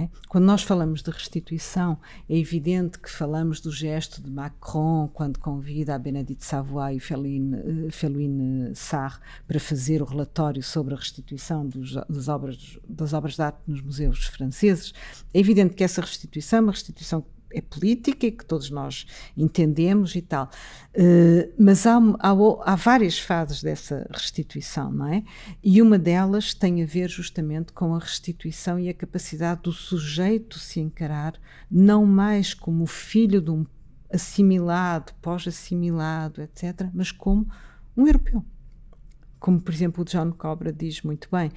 É? 0.00 0.08
Quando 0.28 0.44
nós 0.44 0.62
falamos 0.62 1.00
de 1.00 1.10
restituição, 1.10 1.98
é 2.28 2.36
evidente 2.36 2.98
que 2.98 3.10
falamos 3.10 3.60
do 3.60 3.70
gesto 3.70 4.20
de 4.20 4.30
Macron 4.30 5.08
quando 5.12 5.38
convida 5.38 5.94
a 5.94 5.98
Benedite 5.98 6.44
Savoy 6.44 6.96
e 6.96 7.00
Feline, 7.00 7.90
Feline 7.90 8.74
Sarr 8.74 9.20
para 9.46 9.60
fazer 9.60 10.02
o 10.02 10.04
relatório 10.04 10.62
sobre 10.62 10.94
a 10.94 10.96
restituição 10.96 11.66
dos, 11.66 11.94
das, 11.94 12.28
obras, 12.28 12.78
das 12.88 13.12
obras 13.12 13.36
de 13.36 13.42
arte 13.42 13.58
nos 13.66 13.80
museus 13.80 14.26
franceses. 14.26 14.92
É 15.32 15.38
evidente 15.38 15.74
que 15.74 15.84
essa 15.84 16.00
restituição 16.00 16.58
é 16.58 16.62
uma 16.62 16.72
restituição 16.72 17.24
é 17.56 17.60
política 17.60 18.26
e 18.26 18.30
que 18.30 18.44
todos 18.44 18.70
nós 18.70 19.06
entendemos 19.36 20.14
e 20.14 20.22
tal. 20.22 20.50
Uh, 20.94 21.52
mas 21.58 21.86
há, 21.86 21.96
há, 21.96 22.30
há, 22.64 22.74
várias 22.76 23.18
fases 23.18 23.62
dessa 23.62 24.06
restituição, 24.12 24.92
não 24.92 25.06
é? 25.06 25.22
E 25.62 25.80
uma 25.80 25.98
delas 25.98 26.52
tem 26.52 26.82
a 26.82 26.86
ver 26.86 27.08
justamente 27.08 27.72
com 27.72 27.94
a 27.94 27.98
restituição 27.98 28.78
e 28.78 28.88
a 28.88 28.94
capacidade 28.94 29.62
do 29.62 29.72
sujeito 29.72 30.58
se 30.58 30.80
encarar 30.80 31.34
não 31.70 32.04
mais 32.04 32.52
como 32.54 32.86
filho 32.86 33.40
de 33.40 33.50
um 33.50 33.64
assimilado, 34.12 35.12
pós-assimilado, 35.20 36.42
etc., 36.42 36.88
mas 36.94 37.10
como 37.10 37.48
um 37.96 38.06
europeu 38.06 38.44
como 39.38 39.60
por 39.60 39.72
exemplo 39.72 40.02
o 40.02 40.04
John 40.04 40.32
Cobra 40.32 40.72
diz 40.72 41.02
muito 41.02 41.28
bem, 41.30 41.50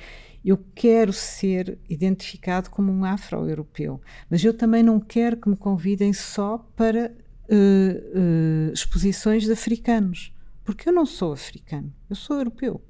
eu 0.43 0.57
quero 0.73 1.11
ser 1.11 1.77
identificado 1.89 2.69
como 2.69 2.91
um 2.91 3.03
afro-europeu, 3.03 4.01
mas 4.29 4.43
eu 4.43 4.53
também 4.53 4.83
não 4.83 4.99
quero 4.99 5.37
que 5.37 5.49
me 5.49 5.55
convidem 5.55 6.13
só 6.13 6.57
para 6.75 7.11
uh, 7.49 8.69
uh, 8.69 8.73
exposições 8.73 9.43
de 9.43 9.51
africanos, 9.51 10.33
porque 10.63 10.87
eu 10.87 10.93
não 10.93 11.05
sou 11.05 11.33
africano, 11.33 11.93
eu 12.09 12.15
sou 12.15 12.37
europeu. 12.37 12.81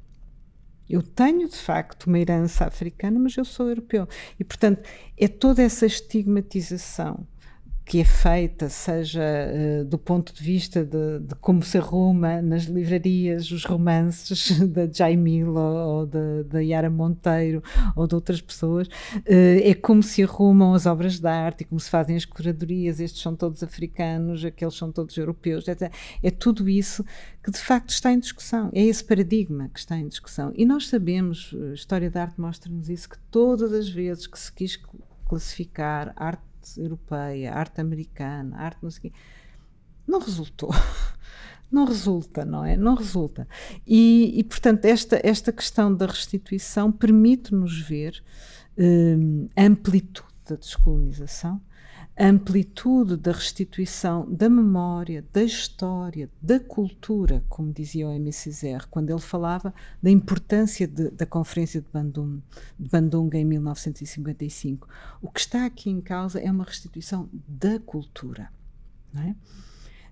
Eu 0.90 1.04
tenho, 1.04 1.48
de 1.48 1.56
facto, 1.56 2.06
uma 2.08 2.18
herança 2.18 2.66
africana, 2.66 3.20
mas 3.20 3.38
eu 3.38 3.46
sou 3.46 3.70
europeu. 3.70 4.08
E, 4.40 4.44
portanto, 4.44 4.82
é 5.16 5.28
toda 5.28 5.62
essa 5.62 5.86
estigmatização 5.86 7.28
que 7.90 8.00
é 8.00 8.06
feita, 8.06 8.70
seja 8.70 9.20
uh, 9.20 9.84
do 9.84 9.98
ponto 9.98 10.32
de 10.32 10.44
vista 10.44 10.86
de, 10.86 11.22
de, 11.22 11.34
como 11.42 11.64
se 11.64 11.76
arruma 11.76 12.40
nas 12.40 12.66
livrarias 12.66 13.50
os 13.50 13.66
romances 13.66 14.60
da 14.70 14.86
Jaimil 14.86 15.56
ou, 15.56 15.76
ou 15.88 16.06
da 16.06 16.60
Yara 16.60 16.88
Monteiro 16.88 17.64
ou 17.96 18.06
de 18.06 18.14
outras 18.14 18.40
pessoas, 18.42 18.86
uh, 18.88 18.92
é 19.64 19.74
como 19.74 20.04
se 20.04 20.22
arrumam 20.22 20.76
as 20.76 20.86
obras 20.86 21.18
de 21.18 21.28
arte 21.28 21.62
e 21.62 21.66
como 21.66 21.80
se 21.80 21.90
fazem 21.90 22.16
as 22.16 22.26
curadorias, 22.26 23.00
estes 23.00 23.24
são 23.24 23.36
todos 23.36 23.64
africanos, 23.64 24.46
aqueles 24.46 24.76
são 24.76 24.92
todos 24.92 25.18
europeus, 25.18 25.68
etc. 25.68 25.92
É 26.22 26.30
tudo 26.30 26.70
isso 26.70 27.04
que 27.44 27.50
de 27.50 27.58
facto 27.58 27.90
está 27.90 28.12
em 28.12 28.20
discussão, 28.20 28.70
é 28.72 28.84
esse 28.84 29.04
paradigma 29.04 29.68
que 29.74 29.80
está 29.80 29.98
em 29.98 30.08
discussão. 30.08 30.54
E 30.56 30.64
nós 30.64 30.88
sabemos, 30.88 31.56
a 31.72 31.74
história 31.74 32.12
da 32.12 32.22
arte 32.22 32.40
mostra-nos 32.40 32.88
isso, 32.88 33.10
que 33.10 33.18
todas 33.32 33.74
as 33.74 33.90
vezes 33.90 34.28
que 34.28 34.38
se 34.38 34.54
quis 34.54 34.80
classificar 35.28 36.14
arte 36.16 36.49
arte 36.70 36.80
europeia, 36.80 37.53
arte 37.53 37.82
americana, 37.82 38.57
arte 38.57 38.84
não 38.84 38.91
sei 38.91 39.09
quê. 39.09 39.15
Não 40.07 40.20
resultou. 40.20 40.70
Não 41.72 41.86
resulta, 41.86 42.43
não 42.43 42.65
é? 42.65 42.76
Não 42.76 42.95
resulta. 42.95 43.47
E, 43.86 44.39
e 44.39 44.43
portanto, 44.43 44.86
esta, 44.86 45.22
esta 45.24 45.51
questão 45.51 45.93
da 45.93 46.07
restituição 46.07 46.91
permite-nos 46.91 47.80
ver 47.80 48.24
hum, 48.76 49.47
a 49.55 49.65
amplitude 49.65 50.34
da 50.49 50.55
descolonização, 50.55 51.61
a 52.20 52.28
amplitude 52.28 53.15
da 53.15 53.32
restituição 53.32 54.30
da 54.30 54.49
memória, 54.49 55.26
da 55.32 55.41
história, 55.41 56.30
da 56.41 56.59
cultura, 56.59 57.41
como 57.47 57.72
dizia 57.72 58.09
o 58.09 58.11
M. 58.11 58.30
Quando 58.91 59.09
ele 59.09 59.22
falava 59.22 59.74
da 60.03 60.09
importância 60.09 60.86
de, 60.86 61.11
da 61.11 61.26
Conferência 61.26 61.80
de 61.80 61.88
Bandung, 61.88 62.41
de 62.78 62.89
Bandung 62.89 63.30
em 63.34 63.45
1955. 63.45 64.86
O 65.22 65.32
que 65.32 65.39
está 65.39 65.65
aqui 65.65 65.89
em 65.89 66.01
causa 66.01 66.41
é 66.41 66.51
uma 66.51 66.65
restituição 66.65 67.30
da 67.47 67.80
cultura. 67.80 68.51
Não 69.13 69.22
é? 69.24 69.36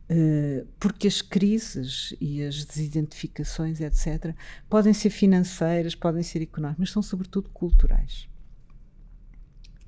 Uh, 0.09 0.65
porque 0.79 1.09
as 1.09 1.21
crises 1.21 2.15
e 2.21 2.41
as 2.41 2.63
desidentificações, 2.63 3.81
etc., 3.81 4.33
podem 4.69 4.93
ser 4.93 5.09
financeiras, 5.09 5.93
podem 5.93 6.23
ser 6.23 6.41
económicas, 6.41 6.79
mas 6.79 6.91
são 6.91 7.01
sobretudo 7.01 7.49
culturais 7.49 8.29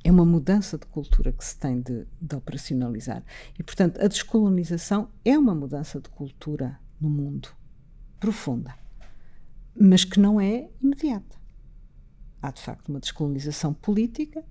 é 0.09 0.11
uma 0.11 0.25
mudança 0.25 0.75
de 0.75 0.87
cultura 0.87 1.31
que 1.31 1.45
se 1.45 1.55
tem 1.55 1.81
de, 1.81 2.07
de, 2.19 2.35
operacionalizar. 2.35 3.23
E, 3.59 3.61
portanto, 3.61 4.01
a 4.01 4.07
descolonização 4.07 5.11
é 5.23 5.37
uma 5.37 5.53
mudança 5.53 6.01
de 6.01 6.09
cultura 6.09 6.79
no 6.99 7.07
mundo, 7.07 7.49
profunda, 8.19 8.73
mas 9.79 10.03
que 10.03 10.19
não 10.19 10.41
é 10.41 10.67
imediata. 10.81 11.37
Há, 12.41 12.49
de 12.49 12.59
facto, 12.59 12.89
uma 12.89 12.99
descolonização 12.99 13.71
política, 13.71 14.43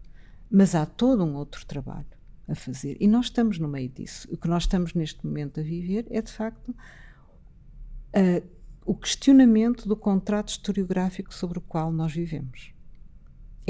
mas 0.48 0.76
há 0.76 0.86
todo 0.86 1.24
um 1.24 1.34
outro 1.34 1.66
trabalho 1.66 2.06
a 2.46 2.54
fazer. 2.54 2.96
E 3.00 3.09
nós 3.09 3.24
estamos 3.26 3.59
no 3.59 3.66
meio 3.66 3.88
disso. 3.88 4.28
O 4.30 4.36
que 4.36 4.46
nós 4.46 4.62
estamos 4.62 4.94
neste 4.94 5.26
momento 5.26 5.59
a 5.59 5.62
viver 5.64 6.06
é, 6.09 6.22
de 6.22 6.30
facto, 6.30 6.68
uh, 6.68 8.48
o 8.86 8.94
questionamento 8.94 9.88
do 9.88 9.96
contrato 9.96 10.50
historiográfico 10.50 11.34
sobre 11.34 11.59
o 11.59 11.62
qual 11.62 11.90
nós 11.90 12.12
vivemos. 12.12 12.78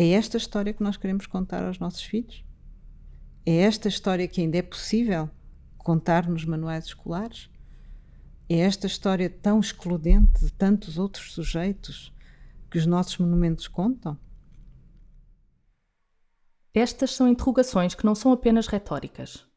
É 0.01 0.11
esta 0.11 0.37
história 0.37 0.73
que 0.73 0.81
nós 0.81 0.97
queremos 0.97 1.27
contar 1.27 1.65
aos 1.65 1.81
nossos 1.81 2.03
filhos? 2.03 2.45
É 3.45 3.57
esta 3.57 3.89
história 3.89 4.29
que 4.29 4.41
ainda 4.41 4.57
é 4.57 4.63
possível 4.63 5.29
contar 5.77 6.29
nos 6.29 6.45
manuais 6.45 6.85
escolares? 6.85 7.51
É 8.49 8.59
esta 8.59 8.87
história 8.87 9.29
tão 9.29 9.59
excludente 9.59 10.45
de 10.45 10.53
tantos 10.53 10.99
outros 10.99 11.33
sujeitos 11.33 12.15
que 12.71 12.79
os 12.79 12.87
nossos 12.87 13.19
monumentos 13.19 13.67
contam? 13.67 14.17
Estas 16.73 17.17
são 17.17 17.27
interrogações 17.27 17.97
que 17.97 18.07
não 18.07 18.15
são 18.15 18.31
apenas 18.31 18.69
retóricas. 18.69 19.49